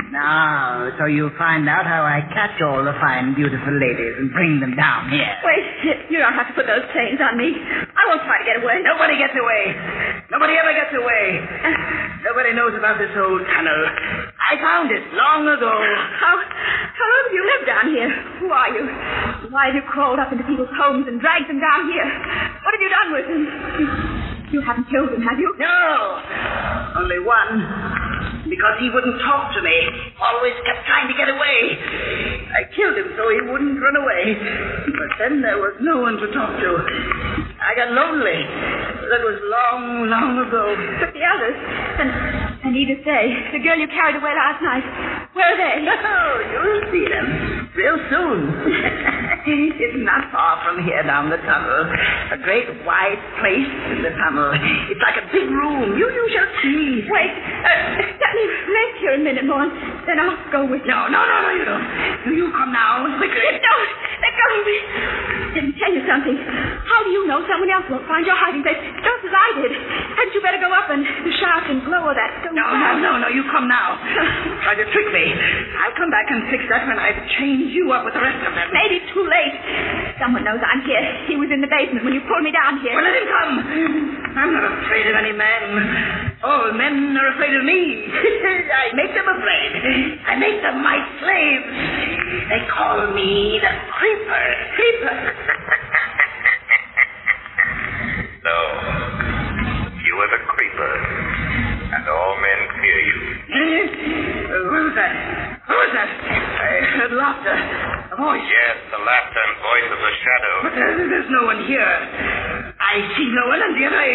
now, 0.11 0.89
so 0.97 1.05
you 1.05 1.29
find 1.37 1.69
out 1.69 1.85
how 1.85 2.01
I 2.01 2.21
catch 2.33 2.61
all 2.61 2.83
the 2.83 2.93
fine, 2.97 3.35
beautiful 3.35 3.73
ladies 3.77 4.17
and 4.17 4.31
bring 4.33 4.59
them 4.59 4.75
down 4.75 5.09
here. 5.09 5.37
Wait, 5.45 5.65
you 6.09 6.17
don't 6.17 6.33
have 6.33 6.47
to 6.47 6.53
put 6.53 6.65
those 6.65 6.85
chains 6.97 7.21
on 7.21 7.37
me. 7.37 7.53
Won't 8.10 8.26
try 8.26 8.41
to 8.41 8.48
get 8.50 8.58
away. 8.58 8.82
Nobody 8.82 9.22
gets 9.22 9.38
away. 9.38 9.63
Nobody 10.34 10.58
ever 10.58 10.74
gets 10.74 10.89
away. 10.98 11.45
Nobody 12.26 12.58
knows 12.58 12.74
about 12.74 12.98
this 12.98 13.13
old 13.13 13.45
tunnel. 13.45 13.82
I 14.41 14.58
found 14.58 14.89
it 14.89 15.06
long 15.13 15.45
ago. 15.45 15.69
How, 16.17 16.34
how 16.41 17.06
long 17.06 17.22
have 17.30 17.36
you 17.38 17.43
lived 17.45 17.67
down 17.69 17.86
here? 17.93 18.10
Who 18.41 18.50
are 18.50 18.69
you? 18.74 18.84
Why 19.54 19.69
have 19.69 19.78
you 19.78 19.86
crawled 19.86 20.17
up 20.17 20.34
into 20.34 20.41
people's 20.50 20.74
homes 20.74 21.06
and 21.06 21.22
dragged 21.22 21.54
them 21.54 21.62
down 21.62 21.86
here? 21.86 22.10
What 22.65 22.74
have 22.74 22.82
you 22.82 22.89
done 22.89 23.10
with 23.13 23.26
them? 23.30 23.43
You, 23.78 23.86
you 24.58 24.60
haven't 24.65 24.89
killed 24.89 25.13
them, 25.13 25.22
have 25.22 25.38
you? 25.38 25.54
No. 25.62 25.78
Only 26.98 27.22
one. 27.22 27.62
Because 28.50 28.82
he 28.82 28.89
wouldn't 28.89 29.22
talk 29.22 29.54
to 29.54 29.62
me. 29.62 29.78
Always 30.17 30.58
kept 30.65 30.82
trying 30.89 31.06
to 31.06 31.13
get 31.13 31.30
away. 31.30 31.78
I 32.58 32.65
killed 32.74 32.98
him 32.98 33.13
so 33.13 33.30
he 33.30 33.45
wouldn't 33.54 33.78
run 33.78 33.95
away. 34.02 34.34
But 34.98 35.13
then 35.22 35.45
there 35.45 35.62
was 35.62 35.78
no 35.86 36.02
one 36.02 36.17
to 36.17 36.28
talk 36.34 36.58
to. 36.58 36.69
I 37.69 37.77
got 37.77 37.93
lonely. 37.93 38.41
That 39.13 39.21
was 39.21 39.38
long, 39.45 40.10
long 40.10 40.41
ago. 40.41 40.73
But 41.05 41.13
the 41.13 41.21
others, 41.21 41.53
and, 42.01 42.10
and 42.65 42.73
Edith 42.73 43.05
Day, 43.05 43.29
the 43.53 43.62
girl 43.62 43.77
you 43.77 43.86
carried 43.93 44.17
away 44.17 44.34
last 44.34 44.58
night, 44.65 44.82
where 45.38 45.53
are 45.53 45.60
they? 45.62 45.77
Oh, 46.10 46.34
you'll 46.49 46.89
see 46.89 47.05
them 47.05 47.69
real 47.77 47.97
soon. 48.10 48.39
it's 49.49 49.99
not 50.05 50.29
far 50.31 50.62
from 50.62 50.83
here 50.85 51.01
down 51.03 51.29
the 51.29 51.38
tunnel. 51.41 51.81
A 52.33 52.38
great 52.43 52.69
wide 52.85 53.21
place 53.41 53.69
in 53.95 54.05
the 54.05 54.13
tunnel. 54.13 54.53
It's 54.89 55.01
like 55.01 55.17
a 55.17 55.25
big 55.33 55.49
room. 55.49 55.97
You, 55.97 56.05
you 56.05 56.25
shall 56.33 56.49
see. 56.62 57.05
Wait, 57.09 57.33
uh, 57.33 58.01
let 58.21 58.31
me 58.35 58.43
rest 58.69 58.93
here 58.99 59.13
a 59.15 59.21
minute 59.21 59.45
more, 59.47 59.65
then 60.05 60.19
I'll 60.19 60.38
go 60.51 60.62
with 60.67 60.83
you. 60.83 60.91
No, 60.91 61.07
no, 61.07 61.21
no, 61.23 61.35
no, 61.47 61.51
you 61.55 61.65
don't. 61.65 61.85
Do 62.27 62.31
you 62.35 62.51
come 62.51 62.71
now, 62.75 63.07
quickly. 63.17 63.47
Don't, 63.63 63.89
let 64.21 64.33
go 64.35 64.45
of 64.59 64.63
me. 64.67 64.77
Let 65.55 65.63
me 65.65 65.73
tell 65.79 65.91
you 65.95 66.03
something. 66.05 66.35
How 66.85 66.99
do 67.07 67.09
you 67.09 67.25
know 67.25 67.41
someone 67.47 67.71
else 67.71 67.88
won't 67.89 68.05
find 68.05 68.27
your 68.27 68.35
hiding 68.38 68.62
place 68.62 68.77
just 68.77 69.21
as 69.23 69.33
I 69.33 69.47
did? 69.63 69.71
Hadn't 70.19 70.33
you 70.35 70.41
better 70.43 70.59
go 70.59 70.69
up 70.69 70.91
and 70.91 71.01
the 71.01 71.33
shaft 71.39 71.71
and 71.71 71.81
lower 71.88 72.13
that 72.13 72.43
stone 72.43 72.53
No, 72.59 72.67
no, 72.75 72.89
no, 72.99 73.12
no, 73.23 73.27
you 73.31 73.47
come 73.49 73.65
now. 73.71 73.95
Try 74.67 74.75
to 74.75 74.85
trick 74.91 75.09
me. 75.15 75.25
I'll 75.79 75.95
come 75.95 76.12
back 76.12 76.27
and 76.29 76.43
fix 76.51 76.67
that 76.69 76.85
when 76.85 76.99
I've 76.99 77.17
chained 77.39 77.71
you 77.71 77.95
up 77.95 78.03
with 78.03 78.13
the 78.13 78.21
rest 78.21 78.43
of 78.43 78.51
them. 78.53 78.67
Maybe 78.75 78.99
too 79.15 79.23
late. 79.23 79.38
Someone 80.19 80.43
knows 80.43 80.60
I'm 80.60 80.84
here. 80.84 80.99
He 81.32 81.36
was 81.39 81.47
in 81.52 81.62
the 81.63 81.71
basement 81.71 82.04
when 82.04 82.13
you 82.13 82.21
pulled 82.28 82.43
me 82.43 82.52
down 82.52 82.80
here. 82.84 82.91
Well, 82.95 83.08
let 83.08 83.15
him 83.15 83.28
come. 83.28 83.54
I'm 84.36 84.52
not 84.52 84.67
afraid 84.84 85.08
of 85.08 85.15
any 85.15 85.32
man. 85.32 86.36
All 86.43 86.71
men 86.75 87.15
are 87.15 87.30
afraid 87.36 87.56
of 87.56 87.63
me. 87.63 88.06
I 88.84 88.91
make 88.95 89.12
them 89.15 89.28
afraid. 89.28 89.71
I 90.28 90.34
make 90.36 90.60
them 90.62 90.84
my 90.84 90.99
slaves. 91.23 91.67
They 92.52 92.62
call 92.67 93.12
me 93.15 93.60
the 93.63 93.71
Creeper. 93.97 94.45
Creeper. 94.75 95.15
So, 98.39 98.56
you 99.99 100.15
are 100.15 100.32
the 100.32 100.41
creeper, 100.47 100.93
and 101.93 102.08
all 102.08 102.36
men 102.39 102.60
fear 102.82 102.99
you. 103.04 103.17
Who 104.47 104.60
was 104.71 104.95
that? 104.95 105.60
Who 105.67 105.73
was 105.75 105.91
that? 105.93 106.10
I 106.10 106.97
heard 106.97 107.12
laughter. 107.19 107.98
A 108.10 108.15
voice. 108.17 108.41
Yes, 108.41 108.78
the 108.89 108.98
laughter 109.06 109.38
and 109.38 109.56
voice 109.62 109.89
of 109.93 110.00
the 110.02 110.13
shadow. 110.26 110.54
But 110.65 110.74
uh, 110.74 110.86
there's 111.13 111.30
no 111.30 111.45
one 111.45 111.62
here. 111.69 111.93
I 112.82 113.06
see 113.13 113.28
no 113.30 113.45
one, 113.54 113.62
and 113.62 113.76
yet 113.78 113.93
I... 113.93 114.08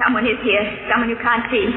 Someone 0.00 0.24
is 0.24 0.40
here. 0.40 0.64
Someone 0.88 1.12
you 1.12 1.20
can't 1.20 1.44
see. 1.52 1.68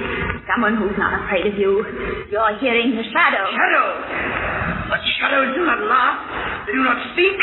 Someone 0.47 0.79
who's 0.79 0.95
not 0.95 1.11
afraid 1.27 1.51
of 1.51 1.59
you. 1.59 1.83
You're 2.31 2.55
hearing 2.63 2.95
the 2.95 3.03
shadow. 3.11 3.43
Shadow! 3.43 4.87
But 4.87 5.03
shadows 5.19 5.51
do 5.51 5.67
not 5.67 5.83
laugh. 5.83 6.19
They 6.63 6.79
do 6.79 6.83
not 6.83 6.99
speak. 7.11 7.35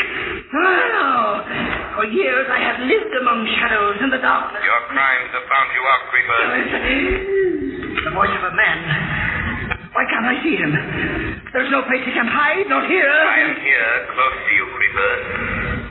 No, 0.49 0.65
no, 0.65 0.85
no. 0.89 1.09
For 1.93 2.05
years 2.09 2.49
I 2.49 2.57
have 2.73 2.81
lived 2.81 3.13
among 3.21 3.45
shadows 3.53 4.01
in 4.01 4.09
the 4.09 4.17
darkness. 4.17 4.65
Your 4.65 4.81
crimes 4.89 5.29
have 5.37 5.45
found 5.45 5.69
you 5.77 5.83
out, 5.85 6.01
Creeper. 6.09 6.41
The 8.01 8.13
voice 8.17 8.33
of 8.33 8.43
a 8.49 8.53
man. 8.57 8.77
Why 9.93 10.03
can't 10.09 10.25
I 10.25 10.41
see 10.41 10.55
him? 10.57 10.73
There's 11.49 11.71
no 11.73 11.81
place 11.89 12.05
he 12.05 12.13
can 12.13 12.29
hide, 12.29 12.69
not 12.69 12.85
here. 12.85 13.09
I 13.09 13.41
am 13.41 13.57
here, 13.57 13.89
close 14.13 14.37
to 14.37 14.51
you, 14.53 14.65
Creeper. 14.69 15.13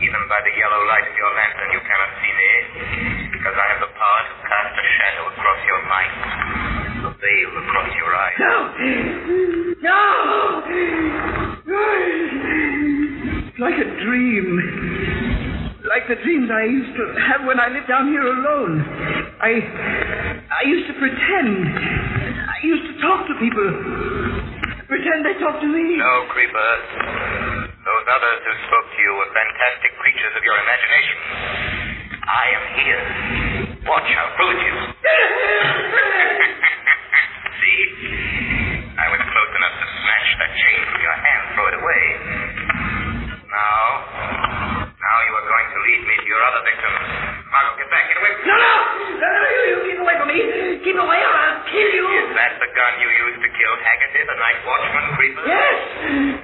Even 0.06 0.22
by 0.30 0.38
the 0.46 0.54
yellow 0.54 0.86
light 0.86 1.02
of 1.02 1.14
your 1.18 1.32
lantern, 1.34 1.70
you 1.74 1.82
cannot 1.82 2.10
see 2.22 2.30
me. 2.30 2.50
Because 3.34 3.58
I 3.58 3.66
have 3.74 3.82
the 3.82 3.90
power 3.90 4.20
to 4.22 4.34
cast 4.46 4.70
a 4.78 4.86
shadow 4.86 5.24
across 5.34 5.60
your 5.66 5.82
mind. 5.90 6.14
A 7.10 7.12
veil 7.18 7.50
across 7.58 7.90
your 7.90 8.10
eyes. 8.14 8.38
No! 8.38 8.54
No! 9.82 10.06
It's 13.50 13.58
like 13.58 13.82
a 13.82 13.88
dream. 14.06 14.46
Like 15.90 16.06
the 16.06 16.22
dreams 16.22 16.54
I 16.54 16.70
used 16.70 16.94
to 16.94 17.04
have 17.18 17.42
when 17.50 17.58
I 17.58 17.66
lived 17.74 17.90
down 17.90 18.06
here 18.14 18.22
alone. 18.22 18.78
I 19.42 19.58
I 20.54 20.62
used 20.70 20.86
to 20.86 20.94
pretend. 21.02 21.66
I 22.46 22.62
used 22.62 22.86
to 22.94 23.02
talk 23.02 23.26
to 23.26 23.34
people. 23.42 24.54
Pretend 25.08 25.24
they 25.24 25.40
talk 25.40 25.56
to 25.56 25.64
me. 25.64 25.96
No, 25.96 26.28
Creeper. 26.28 26.68
Those 27.80 28.06
others 28.12 28.40
who 28.44 28.52
spoke 28.68 28.92
to 28.92 28.98
you 29.00 29.08
were 29.16 29.32
fantastic 29.32 29.96
creatures 30.04 30.36
of 30.36 30.44
your 30.44 30.52
imagination. 30.52 31.16
I 32.28 32.44
am 32.52 32.64
here. 32.76 33.02
Watch 33.88 34.04
how 34.04 34.36
foolish 34.36 34.60
you. 34.68 34.76
Night 54.48 54.64
watchman, 54.64 55.04
Creeper? 55.16 55.44
Yes! 55.44 55.76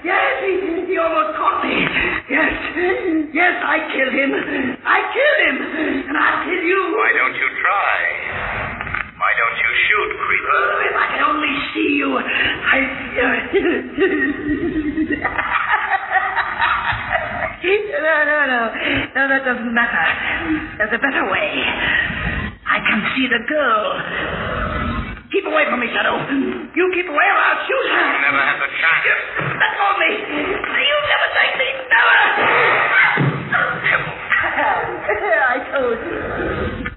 Yes, 0.05 0.45
he, 0.45 0.53
he 0.93 0.95
almost 1.01 1.41
caught 1.41 1.65
me. 1.65 1.73
Yes. 2.29 2.53
Yes, 3.33 3.55
I 3.65 3.81
killed 3.97 4.13
him. 4.13 4.31
I 4.85 4.99
killed 5.09 5.41
him. 5.49 5.57
And 6.13 6.17
I'll 6.17 6.45
kill 6.45 6.61
you. 6.61 6.81
Why 7.01 7.11
don't 7.17 7.33
you 7.33 7.49
try? 7.65 7.97
Why 9.17 9.33
don't 9.41 9.57
you 9.57 9.71
shoot, 9.89 10.11
Creeper? 10.21 10.53
Oh, 10.53 10.85
if 10.85 10.97
I 11.01 11.07
can 11.17 11.23
only 11.33 11.55
see 11.73 11.97
you, 11.97 12.13
I. 12.21 12.77
Uh, 13.15 13.25
no, 18.05 18.17
no, 18.29 18.39
no. 18.45 18.63
No, 19.17 19.23
that 19.33 19.43
doesn't 19.49 19.73
matter. 19.73 20.05
There's 20.77 20.93
a 20.93 20.99
better 21.01 21.25
way. 21.31 21.57
I 22.69 22.79
can 22.85 23.01
see 23.17 23.27
the 23.33 23.41
girl. 23.49 23.97
Keep 25.33 25.47
away 25.47 25.65
from 25.71 25.81
me, 25.81 25.89
Shadow. 25.89 26.64
You 26.75 26.91
keep 26.91 27.07
away 27.07 27.29
or 27.31 27.39
I'll 27.39 27.63
shoot 27.71 27.87
her. 27.87 28.03
You 28.03 28.19
never 28.27 28.43
have 28.43 28.59
the 28.59 28.67
chance. 28.83 29.07
Let 29.47 29.79
go 29.79 29.95
of 29.95 29.99
me. 30.03 30.11
You 30.11 30.97
never 31.07 31.29
take 31.39 31.55
me. 31.55 31.71
Never. 31.87 32.19
I 35.55 35.63
told 35.71 36.03
you. 36.03 36.19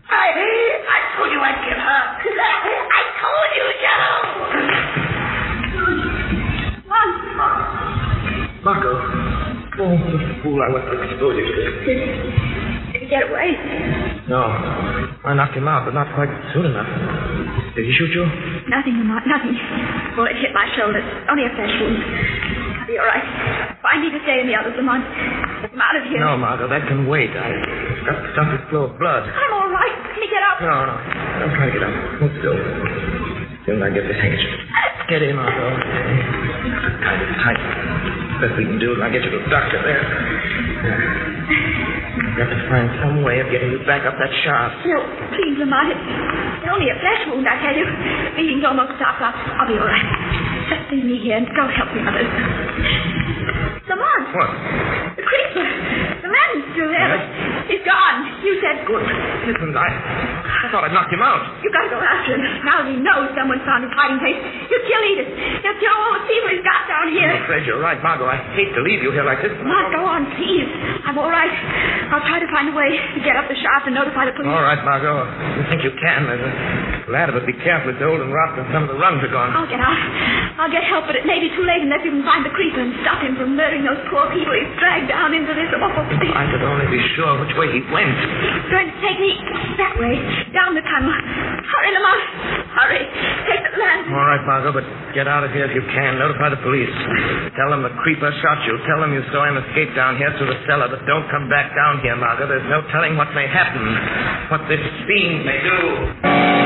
I, 0.09 0.33
I 0.81 0.99
told 1.13 1.29
you 1.29 1.37
I'd 1.45 1.61
kill 1.61 1.77
her. 1.77 2.01
I 2.17 3.01
told 3.21 3.49
you, 3.53 3.65
Shadow. 3.77 4.17
Margot. 8.65 8.97
Oh, 9.77 9.93
the 9.93 10.41
fool 10.41 10.57
I 10.57 10.73
was 10.73 10.81
to 10.89 10.97
expose 11.05 11.37
you 11.37 11.45
to. 11.53 11.61
Did 11.85 13.05
he 13.05 13.13
get 13.13 13.29
away? 13.29 13.53
No. 14.25 14.41
I 14.41 15.37
knocked 15.37 15.53
him 15.55 15.67
out, 15.67 15.85
but 15.85 15.93
not 15.93 16.07
quite 16.17 16.33
soon 16.53 16.65
enough. 16.65 16.87
Did 17.75 17.85
he 17.85 17.93
shoot 17.93 18.09
you? 18.09 18.25
Nothing, 18.67 18.99
Lamont, 18.99 19.23
nothing. 19.27 19.55
Well, 20.19 20.27
it 20.27 20.35
hit 20.43 20.51
my 20.51 20.67
shoulder. 20.75 20.99
Only 21.31 21.47
a 21.47 21.51
flesh 21.55 21.71
wound. 21.79 21.97
I'll 22.83 22.87
be 22.87 22.99
all 22.99 23.07
right. 23.07 23.23
Find 23.79 24.03
me 24.03 24.11
to 24.11 24.19
stay 24.27 24.43
in 24.43 24.47
the 24.51 24.55
others, 24.59 24.75
Lamont. 24.75 25.03
Them 25.71 25.79
out 25.79 25.95
of 25.95 26.03
here. 26.11 26.19
No, 26.19 26.35
Margot, 26.35 26.67
that 26.67 26.83
can 26.87 27.07
wait. 27.07 27.31
I've 27.31 28.03
got 28.03 28.19
to 28.19 28.27
stop 28.35 28.47
this 28.51 28.63
flow 28.67 28.91
of 28.91 28.99
blood. 28.99 29.23
I'm 29.23 29.53
all 29.55 29.71
right. 29.71 29.95
Let 30.11 30.19
me 30.19 30.27
get 30.27 30.43
up. 30.43 30.59
No, 30.59 30.75
no. 30.83 30.95
Don't 31.39 31.53
try 31.55 31.65
to 31.71 31.73
get 31.73 31.83
up. 31.83 31.95
Hold 32.19 32.33
still. 32.43 32.57
Soon 33.65 33.79
I 33.83 33.89
get 33.91 34.03
this 34.03 34.19
handkerchief. 34.19 34.59
Get 35.07 35.23
in, 35.23 35.35
Margot. 35.39 35.71
Kind 37.07 37.19
of 37.23 37.29
tight. 37.39 37.61
Best 38.43 38.53
we 38.59 38.67
can 38.67 38.79
do 38.83 38.91
is 38.93 38.99
I'll 38.99 39.11
get 39.11 39.23
you 39.23 39.31
to 39.31 39.39
the 39.39 39.49
doctor 39.49 39.79
there. 39.79 40.03
We've 42.37 42.45
got 42.45 42.53
to 42.53 42.69
find 42.69 42.85
some 43.01 43.25
way 43.25 43.41
of 43.41 43.49
getting 43.49 43.73
you 43.73 43.81
back 43.89 44.05
up 44.05 44.13
that 44.21 44.29
shaft. 44.45 44.85
No, 44.85 45.01
please, 45.33 45.57
Lamont. 45.57 45.89
It's 45.89 46.69
only 46.69 46.85
a 46.93 46.97
flesh 47.01 47.25
wound, 47.33 47.49
I 47.49 47.57
tell 47.65 47.73
you. 47.73 47.81
Bleeding's 48.37 48.61
almost 48.61 48.93
stopped. 49.01 49.25
I'll, 49.25 49.33
I'll 49.57 49.65
be 49.65 49.73
all 49.73 49.89
right. 49.89 50.05
Just 50.69 50.85
leave 50.93 51.01
me 51.01 51.17
here 51.17 51.41
and 51.41 51.49
go 51.57 51.65
help 51.65 51.89
the 51.97 52.05
others. 52.05 52.29
Lamont. 53.89 54.25
What? 54.37 54.53
The 55.17 55.25
creeper. 55.25 55.65
The 55.65 56.29
man 56.29 56.49
is 56.61 56.63
still 56.77 56.89
there, 56.93 57.09
he's 57.09 57.36
gone. 57.87 58.43
You 58.43 58.59
said 58.59 58.83
good. 58.83 59.01
Listen, 59.47 59.71
I, 59.71 59.87
I 59.87 60.65
thought 60.67 60.83
I'd 60.83 60.91
knocked 60.91 61.15
him 61.15 61.23
out. 61.23 61.39
You 61.63 61.71
gotta 61.71 61.87
go 61.87 61.99
after 62.03 62.35
him. 62.35 62.43
Now 62.67 62.83
he 62.83 62.99
knows 62.99 63.31
someone's 63.31 63.63
found 63.63 63.87
his 63.87 63.93
hiding 63.95 64.19
place. 64.19 64.35
He'll 64.67 64.83
kill 64.83 65.03
Edith. 65.07 65.31
He'll 65.63 65.79
kill 65.79 65.95
all 65.95 66.11
the 66.19 66.27
people 66.27 66.51
he's 66.51 66.67
got 66.67 66.83
down 66.91 67.07
here. 67.15 67.31
I'm 67.31 67.47
afraid 67.47 67.63
you're 67.63 67.79
right, 67.79 67.97
Margot. 68.03 68.27
I 68.27 68.37
hate 68.59 68.75
to 68.75 68.83
leave 68.83 68.99
you 68.99 69.15
here 69.15 69.23
like 69.23 69.39
this. 69.39 69.55
Lamont, 69.55 69.95
go 69.95 70.03
on, 70.03 70.27
please. 70.35 70.67
I'm 71.07 71.15
all 71.15 71.31
right. 71.31 71.53
I'll 72.11 72.23
try 72.27 72.43
to 72.43 72.49
find 72.51 72.67
a 72.69 72.75
way 72.75 72.91
to 72.91 73.19
get 73.23 73.39
up 73.39 73.47
the 73.47 73.55
shaft 73.55 73.87
and 73.87 73.95
notify 73.95 74.27
the 74.27 74.35
police. 74.35 74.51
All 74.51 74.63
right, 74.67 74.79
Margot. 74.83 75.23
You 75.55 75.63
think 75.71 75.87
you 75.87 75.95
can? 75.95 76.27
There's 76.27 76.43
a 76.43 76.51
ladder, 77.07 77.31
but 77.31 77.47
be 77.47 77.55
careful. 77.63 77.91
It's 77.95 78.03
old 78.03 78.19
and 78.19 78.31
rotten, 78.31 78.63
and 78.63 78.69
some 78.75 78.83
of 78.83 78.91
the 78.91 78.99
rungs 78.99 79.23
are 79.23 79.31
gone. 79.31 79.55
I'll 79.55 79.67
get 79.67 79.79
out. 79.79 79.95
I'll 80.59 80.73
get 80.73 80.83
help, 80.83 81.07
but 81.07 81.15
it 81.15 81.23
may 81.23 81.39
be 81.39 81.47
too 81.55 81.63
late 81.63 81.81
unless 81.85 82.03
you 82.03 82.11
can 82.11 82.25
find 82.27 82.43
the 82.43 82.51
creeper 82.51 82.81
and 82.83 82.91
stop 83.05 83.23
him 83.23 83.39
from 83.39 83.55
murdering 83.55 83.85
those 83.85 84.01
poor 84.11 84.27
people 84.33 84.51
he's 84.57 84.71
dragged 84.81 85.07
down 85.07 85.31
into 85.31 85.53
this 85.55 85.69
awful 85.77 86.03
pit. 86.19 86.33
I 86.33 86.49
could 86.51 86.65
only 86.65 86.87
be 86.91 87.01
sure 87.15 87.39
which 87.39 87.53
way 87.55 87.71
he 87.71 87.81
went. 87.93 88.11
He's 88.11 88.69
going 88.73 88.89
to 88.91 88.97
take 88.99 89.17
me 89.21 89.37
that 89.79 89.93
way, 90.01 90.17
down 90.51 90.73
the 90.75 90.83
tunnel. 90.83 91.13
Hurry, 91.13 91.91
Lamont. 91.93 92.21
Hurry. 92.73 93.03
Take 93.45 93.61
the 93.69 93.77
lantern. 93.77 94.13
All 94.13 94.27
right, 94.27 94.43
Margot, 94.49 94.73
but 94.73 94.85
get 95.13 95.29
out 95.29 95.45
of 95.45 95.53
here 95.53 95.69
if 95.69 95.73
you 95.77 95.85
can. 95.93 96.17
Notify 96.17 96.49
the 96.49 96.61
police. 96.65 96.91
Tell 97.53 97.69
them 97.69 97.85
the 97.85 97.93
creeper 98.01 98.29
shot 98.41 98.59
you. 98.65 98.77
Tell 98.89 98.99
them 99.01 99.13
you 99.13 99.21
saw 99.29 99.45
him 99.45 99.57
escape 99.61 99.93
down 99.93 100.17
here 100.17 100.33
through 100.37 100.49
the 100.49 100.59
cellar, 100.65 100.89
but 100.89 101.05
don't 101.05 101.25
come 101.29 101.49
back 101.49 101.69
down 101.77 102.01
here, 102.01 102.17
Margot. 102.17 102.49
There's 102.49 102.69
no 102.69 102.81
telling 102.89 103.13
what 103.13 103.29
may 103.37 103.45
happen, 103.45 103.85
what 104.49 104.65
this 104.69 104.81
fiend 105.05 105.45
may 105.45 105.59
do. 105.61 106.56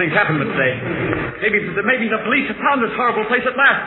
Something's 0.00 0.16
happened 0.16 0.40
today. 0.40 0.72
Maybe, 1.44 1.60
maybe 1.84 2.08
the 2.08 2.24
police 2.24 2.48
have 2.48 2.56
found 2.64 2.80
this 2.80 2.88
horrible 2.96 3.28
place 3.28 3.44
at 3.44 3.52
last. 3.52 3.84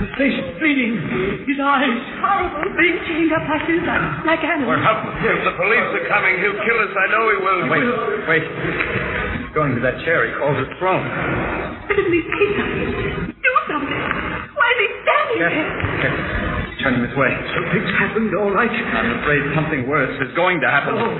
His 0.00 0.08
face 0.16 0.32
is 0.32 0.48
bleeding. 0.56 0.96
His 1.44 1.60
eyes. 1.60 1.92
Horrible. 2.24 2.72
Being 2.72 2.96
chained 3.04 3.28
up 3.36 3.44
like 3.44 3.68
this, 3.68 3.84
like, 3.84 4.00
like 4.24 4.40
animals. 4.40 4.72
We're 4.72 4.80
helpless. 4.80 5.20
If 5.20 5.44
the 5.44 5.52
police 5.60 5.88
are 5.92 6.06
coming, 6.08 6.40
he'll 6.40 6.56
kill 6.64 6.78
us. 6.80 6.92
I 6.96 7.06
know 7.12 7.22
he 7.28 7.36
will. 7.36 7.60
Wait, 7.68 7.84
wait. 8.32 8.44
He's 8.48 9.52
going 9.52 9.76
to 9.76 9.84
that 9.84 10.00
chair 10.08 10.24
he 10.24 10.32
calls 10.40 10.56
his 10.56 10.72
throne. 10.80 11.04
Look 11.04 12.00
at 12.00 12.08
me, 12.08 12.24
Peter. 12.24 12.64
Do 13.28 13.52
something. 13.68 14.00
Why 14.56 14.68
is 14.72 14.78
he 14.80 14.88
standing 15.04 15.36
Yes. 15.36 15.52
there? 15.52 15.68
Yes. 16.00 16.16
Turn 16.80 16.96
him 16.96 17.04
this 17.04 17.12
way. 17.20 17.28
So 17.28 17.60
Something's 17.60 17.92
happened, 18.00 18.32
all 18.40 18.56
right. 18.56 18.72
I'm 18.72 19.20
afraid 19.20 19.44
something 19.52 19.84
worse 19.84 20.16
is 20.24 20.32
going 20.32 20.64
to 20.64 20.68
happen. 20.72 20.96
Oh, 20.96 21.12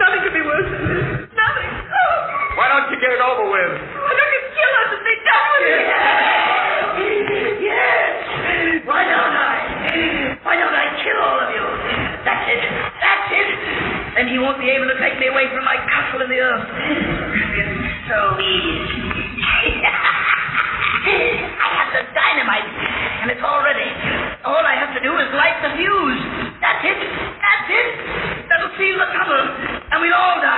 nothing 0.00 0.20
could 0.24 0.32
be 0.32 0.40
worse 0.48 0.64
than 0.64 0.80
this. 0.88 1.04
Nothing. 1.36 1.68
Oh, 1.92 2.16
Why 2.56 2.72
don't 2.72 2.88
you 2.88 2.93
get 3.04 3.12
it 3.12 3.20
over 3.20 3.44
with? 3.52 3.72
why 4.00 4.12
don't 4.16 4.32
you 4.32 4.42
kill 4.56 4.72
us 4.80 4.88
and 4.96 5.04
be 5.04 5.16
done 5.28 5.48
with 5.52 5.68
it? 5.68 5.84
Yes. 7.60 8.16
Why 8.88 9.04
don't 9.04 9.36
I? 9.36 10.40
Why 10.40 10.56
don't 10.56 10.72
I 10.72 10.86
kill 11.04 11.20
all 11.20 11.36
of 11.44 11.52
you? 11.52 11.64
That's 12.24 12.48
it. 12.48 12.64
That's 12.64 13.28
it. 13.28 13.48
Then 14.16 14.32
he 14.32 14.40
won't 14.40 14.56
be 14.56 14.72
able 14.72 14.88
to 14.88 14.96
take 15.04 15.20
me 15.20 15.28
away 15.28 15.52
from 15.52 15.68
my 15.68 15.76
castle 15.84 16.24
in 16.24 16.32
the 16.32 16.40
earth. 16.40 16.64
It's 16.64 18.08
so 18.08 18.40
easy. 18.40 19.84
I 21.04 21.68
have 21.76 21.92
the 21.92 22.08
dynamite, 22.16 22.68
and 23.20 23.28
it's 23.36 23.44
all 23.44 23.60
ready. 23.60 23.90
All 24.48 24.64
I 24.64 24.80
have 24.80 24.96
to 24.96 25.02
do 25.04 25.12
is 25.12 25.28
light 25.36 25.60
the 25.60 25.76
fuse. 25.76 26.22
That's 26.64 26.80
it. 26.88 26.96
That's 26.96 27.68
it. 27.68 27.88
That'll 28.48 28.72
seal 28.80 28.96
the 28.96 29.08
tunnel, 29.12 29.44
and 29.92 30.00
we'll 30.00 30.16
all 30.16 30.40
die. 30.40 30.53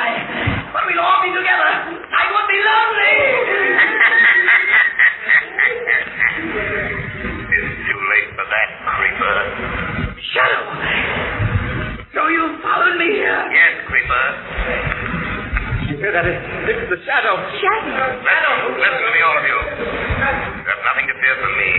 Shadow. 17.06 17.38
Shadow? 17.62 18.18
Shadow! 18.18 18.74
Listen 18.74 18.98
to 18.98 19.10
me, 19.14 19.20
all 19.22 19.38
of 19.38 19.46
you. 19.46 19.54
You 19.54 20.66
have 20.66 20.82
nothing 20.82 21.06
to 21.06 21.14
fear 21.22 21.38
from 21.38 21.54
me. 21.54 21.70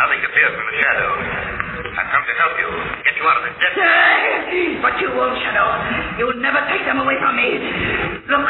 Nothing 0.00 0.20
to 0.24 0.28
fear 0.32 0.48
from 0.48 0.64
the 0.64 0.76
shadow. 0.80 1.10
I've 1.96 2.08
come 2.08 2.24
to 2.24 2.34
help 2.40 2.56
you. 2.56 2.68
Get 3.04 3.20
you 3.20 3.24
out 3.28 3.36
of 3.36 3.44
this 3.44 3.52
debt. 3.60 3.76
But 4.80 4.96
you 5.00 5.12
won't, 5.12 5.36
Shadow. 5.44 5.68
You'll 6.16 6.40
never 6.40 6.64
take 6.72 6.88
them 6.88 7.04
away 7.04 7.20
from 7.20 7.36
me. 7.36 7.60
Look. 8.32 8.48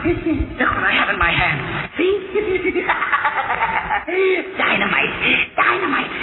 Look 0.00 0.70
what 0.70 0.86
I 0.86 0.94
have 0.96 1.10
in 1.10 1.18
my 1.18 1.28
hand. 1.34 1.58
See? 1.98 2.14
dynamite. 4.56 5.12
Dynamite. 5.58 6.14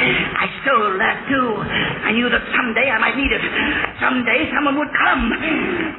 That 0.67 1.23
too. 1.31 1.47
I 2.03 2.11
knew 2.11 2.27
that 2.27 2.43
someday 2.51 2.91
I 2.91 2.99
might 2.99 3.15
need 3.15 3.31
it. 3.31 3.39
Someday 4.03 4.51
someone 4.51 4.75
would 4.75 4.91
come. 4.99 5.31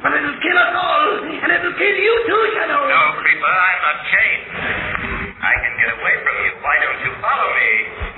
But 0.05 0.13
it'll 0.13 0.37
kill 0.45 0.57
us 0.61 0.73
all. 0.77 1.09
And 1.25 1.49
it'll 1.49 1.73
kill 1.73 1.97
you 1.97 2.13
too, 2.29 2.41
Shadow. 2.53 2.77
No, 2.85 3.01
Creeper, 3.17 3.49
I'm 3.49 3.79
not 3.81 3.97
chained. 4.13 4.45
I 5.41 5.53
can 5.57 5.73
get 5.73 5.89
away 5.97 6.13
from 6.21 6.35
you. 6.45 6.51
Why 6.61 6.75
don't 6.85 6.99
you 7.01 7.11
follow 7.17 7.49
me? 7.57 7.69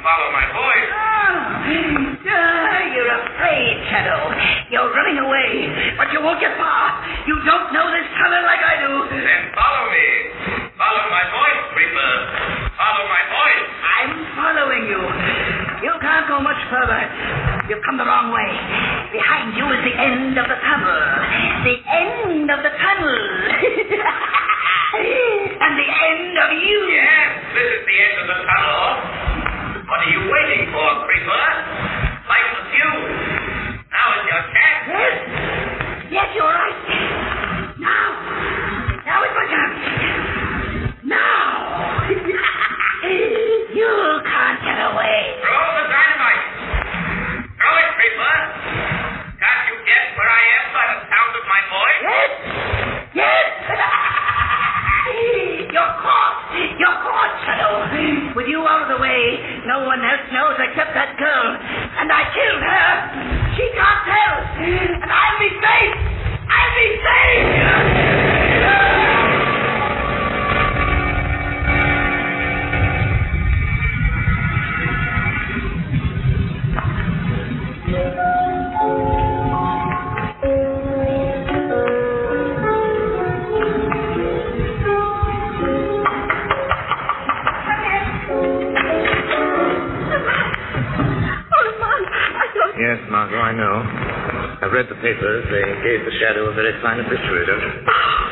Follow 0.03 0.27
my 0.35 0.45
voice. 0.51 0.89
Oh, 0.91 2.19
Ah, 2.27 2.83
you're 2.99 3.13
afraid, 3.15 3.75
Shadow. 3.87 4.19
You're 4.75 4.91
running 4.91 5.23
away. 5.23 5.71
But 5.95 6.11
you 6.11 6.19
won't 6.19 6.43
get 6.43 6.51
far. 6.59 6.99
You 7.31 7.39
don't 7.47 7.71
know 7.71 7.87
this 7.95 8.07
tunnel 8.19 8.43
like 8.43 8.59
I 8.59 8.75
do. 8.83 8.91
Then 9.07 9.41
follow 9.55 9.87
me. 9.87 10.07
Follow 10.75 11.03
my 11.15 11.23
voice, 11.31 11.61
Creeper. 11.79 12.11
Follow 12.75 13.03
my 13.07 13.23
voice. 13.31 13.63
I'm 13.87 14.11
following 14.35 14.83
you. 14.91 15.01
You 15.81 15.89
can't 15.97 16.29
go 16.29 16.37
much 16.39 16.61
further. 16.69 17.01
You've 17.65 17.81
come 17.81 17.97
the 17.97 18.05
wrong 18.05 18.29
way. 18.29 18.45
Behind 19.17 19.57
you 19.57 19.65
is 19.65 19.81
the 19.81 19.97
end 19.97 20.37
of 20.37 20.45
the 20.45 20.53
tunnel. 20.61 21.01
The 21.65 21.73
end 21.81 22.45
of 22.53 22.61
the 22.61 22.69
tunnel. 22.69 23.17
and 25.65 25.73
the 25.81 25.89
end 25.89 26.37
of 26.37 26.53
you. 26.53 26.79
Yes, 26.85 27.33
this 27.57 27.65
is 27.65 27.81
the 27.89 27.97
end 27.97 28.13
of 28.21 28.27
the 28.29 28.39
tunnel. 28.45 28.85
What 29.89 30.05
are 30.05 30.11
you 30.13 30.21
waiting 30.29 30.69
for, 30.69 30.85
Creeper? 31.01 31.49
Light 32.29 32.45
the 32.53 32.61
fuse. 32.69 33.81
Now 33.89 34.21
is 34.21 34.23
your 34.29 34.43
chance. 34.53 34.85
Yes. 34.85 35.17
Yes, 36.13 36.29
you're 36.37 36.45
right. 36.45 37.30
Papers. 95.01 95.43
They 95.49 95.65
gave 95.81 96.05
the 96.05 96.13
shadow 96.21 96.47
a 96.47 96.53
very 96.53 96.73
fine 96.79 97.01
obituary, 97.01 97.45
don't 97.49 97.61
you? 97.61 97.73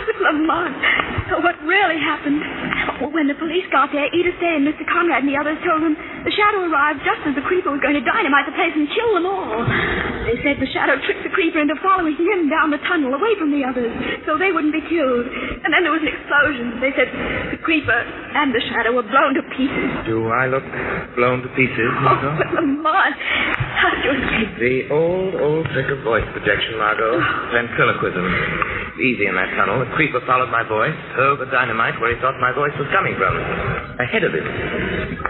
But 0.05 0.17
Lamont, 0.21 0.77
what 1.43 1.57
really 1.65 1.97
happened? 1.97 2.41
Well, 3.01 3.11
when 3.11 3.27
the 3.27 3.37
police 3.37 3.65
got 3.73 3.89
there, 3.91 4.07
Edith 4.13 4.37
Day 4.37 4.59
and 4.59 4.65
Mr. 4.65 4.85
Conrad 4.85 5.25
and 5.25 5.29
the 5.29 5.37
others 5.39 5.57
told 5.65 5.81
them 5.81 5.95
the 6.23 6.33
shadow 6.35 6.67
arrived 6.67 7.01
just 7.01 7.21
as 7.25 7.33
the 7.33 7.45
creeper 7.45 7.71
was 7.73 7.81
going 7.81 7.95
to 7.97 8.05
dynamite 8.05 8.45
the 8.45 8.55
place 8.55 8.75
and 8.75 8.85
kill 8.91 9.11
them 9.17 9.25
all. 9.25 9.65
They 10.29 10.37
said 10.45 10.61
the 10.61 10.69
shadow 10.69 10.99
tricked 11.07 11.25
the 11.25 11.33
creeper 11.33 11.57
into 11.57 11.73
following 11.81 12.13
him 12.13 12.51
down 12.53 12.69
the 12.69 12.81
tunnel 12.85 13.15
away 13.15 13.33
from 13.39 13.49
the 13.49 13.65
others 13.65 13.89
so 14.29 14.37
they 14.37 14.53
wouldn't 14.53 14.75
be 14.75 14.83
killed. 14.85 15.25
And 15.65 15.73
then 15.73 15.81
there 15.81 15.95
was 15.95 16.03
an 16.05 16.11
explosion. 16.11 16.77
They 16.83 16.93
said 16.93 17.09
the 17.55 17.61
creeper 17.65 17.97
and 17.97 18.53
the 18.53 18.61
shadow 18.69 18.93
were 18.93 19.07
blown 19.07 19.33
to 19.39 19.43
pieces. 19.59 19.89
Do 20.07 20.31
I 20.31 20.47
look 20.47 20.63
blown 21.19 21.43
to 21.43 21.49
pieces, 21.59 21.91
Oh, 21.99 22.15
but 22.39 22.47
Lamont, 22.55 23.15
how 23.75 23.91
did 23.91 24.01
you 24.07 24.13
escape? 24.15 24.49
The 24.63 24.75
old, 24.95 25.35
old 25.35 25.67
trick 25.75 25.91
of 25.91 25.99
voice 26.07 26.23
projection, 26.31 26.79
Margot. 26.79 27.19
Oh. 27.19 27.51
Ventriloquism. 27.51 28.23
Easy 29.03 29.27
in 29.27 29.35
that 29.35 29.51
tunnel. 29.59 29.79
The 29.83 29.91
creeper 29.95 30.19
followed 30.27 30.51
my 30.51 30.63
voice, 30.63 30.95
hurled 31.19 31.39
the 31.43 31.47
dynamite 31.51 31.99
where 31.99 32.11
he 32.15 32.19
thought 32.23 32.35
my 32.39 32.51
voice 32.55 32.75
was 32.79 32.87
coming 32.95 33.15
from. 33.19 33.35
Ahead 33.99 34.23
of 34.23 34.31
him. 34.31 34.47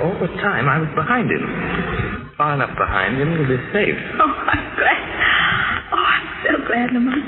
All 0.01 0.13
the 0.21 0.29
time 0.41 0.69
I 0.69 0.77
was 0.81 0.89
behind 0.97 1.29
him. 1.29 1.41
Far 2.37 2.53
enough 2.57 2.73
behind 2.77 3.17
him 3.21 3.29
to 3.33 3.45
be 3.49 3.57
safe. 3.73 3.97
Oh, 4.21 4.25
I'm 4.29 4.63
glad. 4.77 5.01
Oh, 5.93 6.05
I'm 6.05 6.25
so 6.45 6.51
glad, 6.69 6.87
Lamont. 6.93 7.25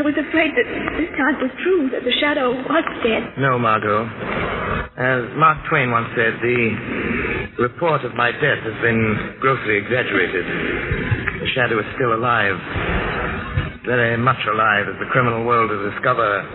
I 0.00 0.02
was 0.02 0.16
afraid 0.16 0.56
that 0.56 0.64
this 0.96 1.12
time 1.12 1.36
it 1.36 1.44
was 1.44 1.52
true, 1.60 1.92
that 1.92 2.00
the 2.08 2.16
shadow 2.24 2.56
was 2.56 2.84
dead. 3.04 3.36
No, 3.36 3.60
Margot. 3.60 4.08
As 4.96 5.28
Mark 5.36 5.60
Twain 5.68 5.92
once 5.92 6.08
said, 6.16 6.40
the 6.40 7.60
report 7.60 8.00
of 8.08 8.16
my 8.16 8.32
death 8.32 8.64
has 8.64 8.80
been 8.80 9.36
grossly 9.44 9.76
exaggerated. 9.76 10.46
The 11.44 11.48
shadow 11.52 11.76
is 11.80 11.84
still 12.00 12.16
alive. 12.16 12.56
Very 13.84 14.16
much 14.16 14.40
alive, 14.48 14.88
as 14.88 14.96
the 15.04 15.10
criminal 15.12 15.44
world 15.44 15.68
will 15.68 15.90
discover 15.92 16.48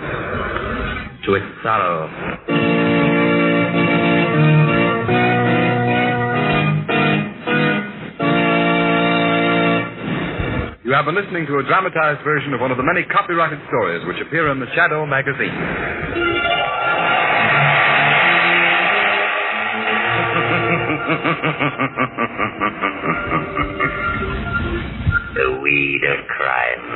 to 1.22 1.30
its 1.38 1.46
sorrow. 1.62 2.85
You 10.96 11.04
have 11.04 11.12
been 11.12 11.20
listening 11.22 11.44
to 11.48 11.60
a 11.60 11.64
dramatized 11.68 12.24
version 12.24 12.54
of 12.54 12.62
one 12.62 12.72
of 12.72 12.78
the 12.78 12.84
many 12.84 13.04
copyrighted 13.04 13.60
stories 13.68 14.08
which 14.08 14.16
appear 14.26 14.50
in 14.50 14.62
the 14.62 14.68
Shadow 14.76 15.06
magazine. 15.06 15.52
The 25.36 25.60
weed 25.62 26.02
of 26.16 26.28
crime 26.32 26.88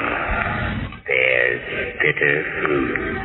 bears 1.05 1.62
bitter 1.99 2.43
fruit. 2.63 3.19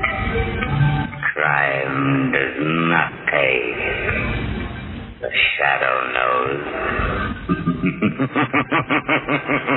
Crime 1.34 2.32
does 2.32 2.56
not 2.90 3.12
pay. 3.30 3.62
The 5.22 5.30
shadow 5.56 5.96
knows. 6.16 6.64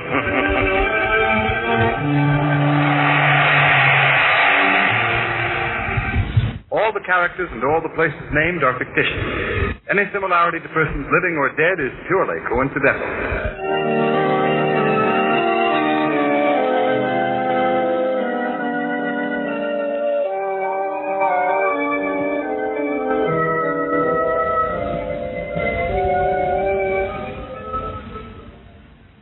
characters 7.08 7.48
and 7.54 7.64
all 7.64 7.82
the 7.82 7.90
places 7.96 8.20
named 8.36 8.62
are 8.64 8.78
fictitious. 8.78 9.80
Any 9.90 10.04
similarity 10.12 10.60
to 10.60 10.68
persons 10.76 11.08
living 11.08 11.40
or 11.40 11.48
dead 11.56 11.80
is 11.80 11.96
purely 12.06 12.38
coincidental. 12.52 13.08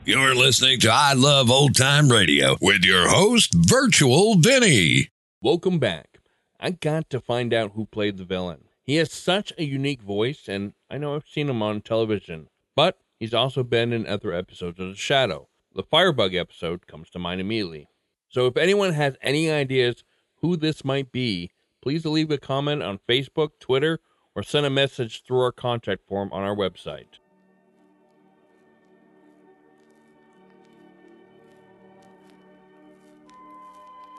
You're 0.08 0.36
listening 0.36 0.80
to 0.82 0.89
I 0.91 1.13
Love 1.13 1.50
Old 1.52 1.76
Time 1.76 2.10
Radio 2.10 2.58
with 2.62 2.84
your 2.84 3.08
host, 3.10 3.54
Virtual 3.54 4.36
Vinny. 4.38 5.10
Welcome 5.41 5.80
back. 5.80 6.14
I 6.65 6.71
got 6.71 7.12
to 7.12 7.21
find 7.21 7.54
out 7.54 7.73
who 7.75 7.86
played 7.86 8.17
the 8.17 8.25
villain. 8.25 8.63
He 8.82 8.95
has 8.95 9.12
such 9.12 9.54
a 9.56 9.63
unique 9.63 10.01
voice, 10.01 10.45
and 10.47 10.73
I 10.89 10.97
know 10.97 11.15
I've 11.15 11.28
seen 11.28 11.47
him 11.47 11.62
on 11.62 11.80
television, 11.82 12.47
but 12.75 12.97
he's 13.19 13.36
also 13.36 13.62
been 13.62 13.93
in 13.93 14.08
other 14.08 14.34
episodes 14.34 14.80
of 14.80 14.88
The 14.88 14.95
Shadow. 14.95 15.47
The 15.75 15.84
Firebug 15.84 16.34
episode 16.34 16.88
comes 16.88 17.12
to 17.12 17.19
mind 17.19 17.39
immediately. 17.39 17.88
So 18.30 18.47
if 18.47 18.58
anyone 18.58 18.93
has 18.93 19.15
any 19.21 19.51
ideas 19.51 20.04
who 20.38 20.58
this 20.58 20.84
might 20.84 21.12
be, 21.12 21.51
please 21.84 22.04
leave 22.04 22.32
a 22.32 22.39
comment 22.39 22.82
on 22.82 22.99
Facebook, 23.08 23.60
Twitter, 23.60 23.99
or 24.36 24.41
send 24.41 24.65
a 24.65 24.71
message 24.71 25.21
through 25.21 25.41
our 25.41 25.51
contact 25.51 26.08
form 26.08 26.34
on 26.34 26.41
our 26.41 26.56
website. 26.56 27.19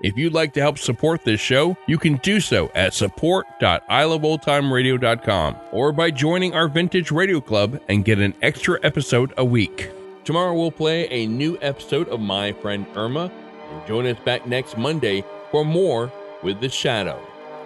If 0.00 0.16
you'd 0.16 0.32
like 0.32 0.52
to 0.52 0.60
help 0.60 0.78
support 0.78 1.24
this 1.24 1.40
show, 1.40 1.76
you 1.88 1.98
can 1.98 2.18
do 2.18 2.38
so 2.40 2.70
at 2.74 2.94
support.iloveoldtimeradio.com 2.94 5.56
or 5.72 5.90
by 5.92 6.12
joining 6.12 6.54
our 6.54 6.68
Vintage 6.68 7.10
Radio 7.10 7.40
Club 7.40 7.80
and 7.88 8.04
get 8.04 8.20
an 8.20 8.34
extra 8.40 8.78
episode 8.84 9.32
a 9.36 9.44
week. 9.44 9.90
Tomorrow 10.24 10.54
we'll 10.54 10.70
play 10.70 11.08
a 11.08 11.26
new 11.26 11.58
episode 11.62 12.08
of 12.10 12.20
My 12.20 12.52
Friend 12.52 12.86
Irma 12.94 13.32
and 13.70 13.86
join 13.88 14.06
us 14.06 14.20
back 14.24 14.46
next 14.46 14.78
Monday 14.78 15.24
for 15.50 15.64
more 15.64 16.12
with 16.42 16.60
The 16.60 16.68
Shadow. 16.68 17.20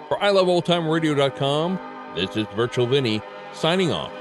For 0.07 0.17
iloveoldtimeradio.com, 0.17 1.79
this 2.15 2.35
is 2.35 2.47
Virtual 2.55 2.87
Vinny 2.87 3.21
signing 3.53 3.91
off. 3.91 4.11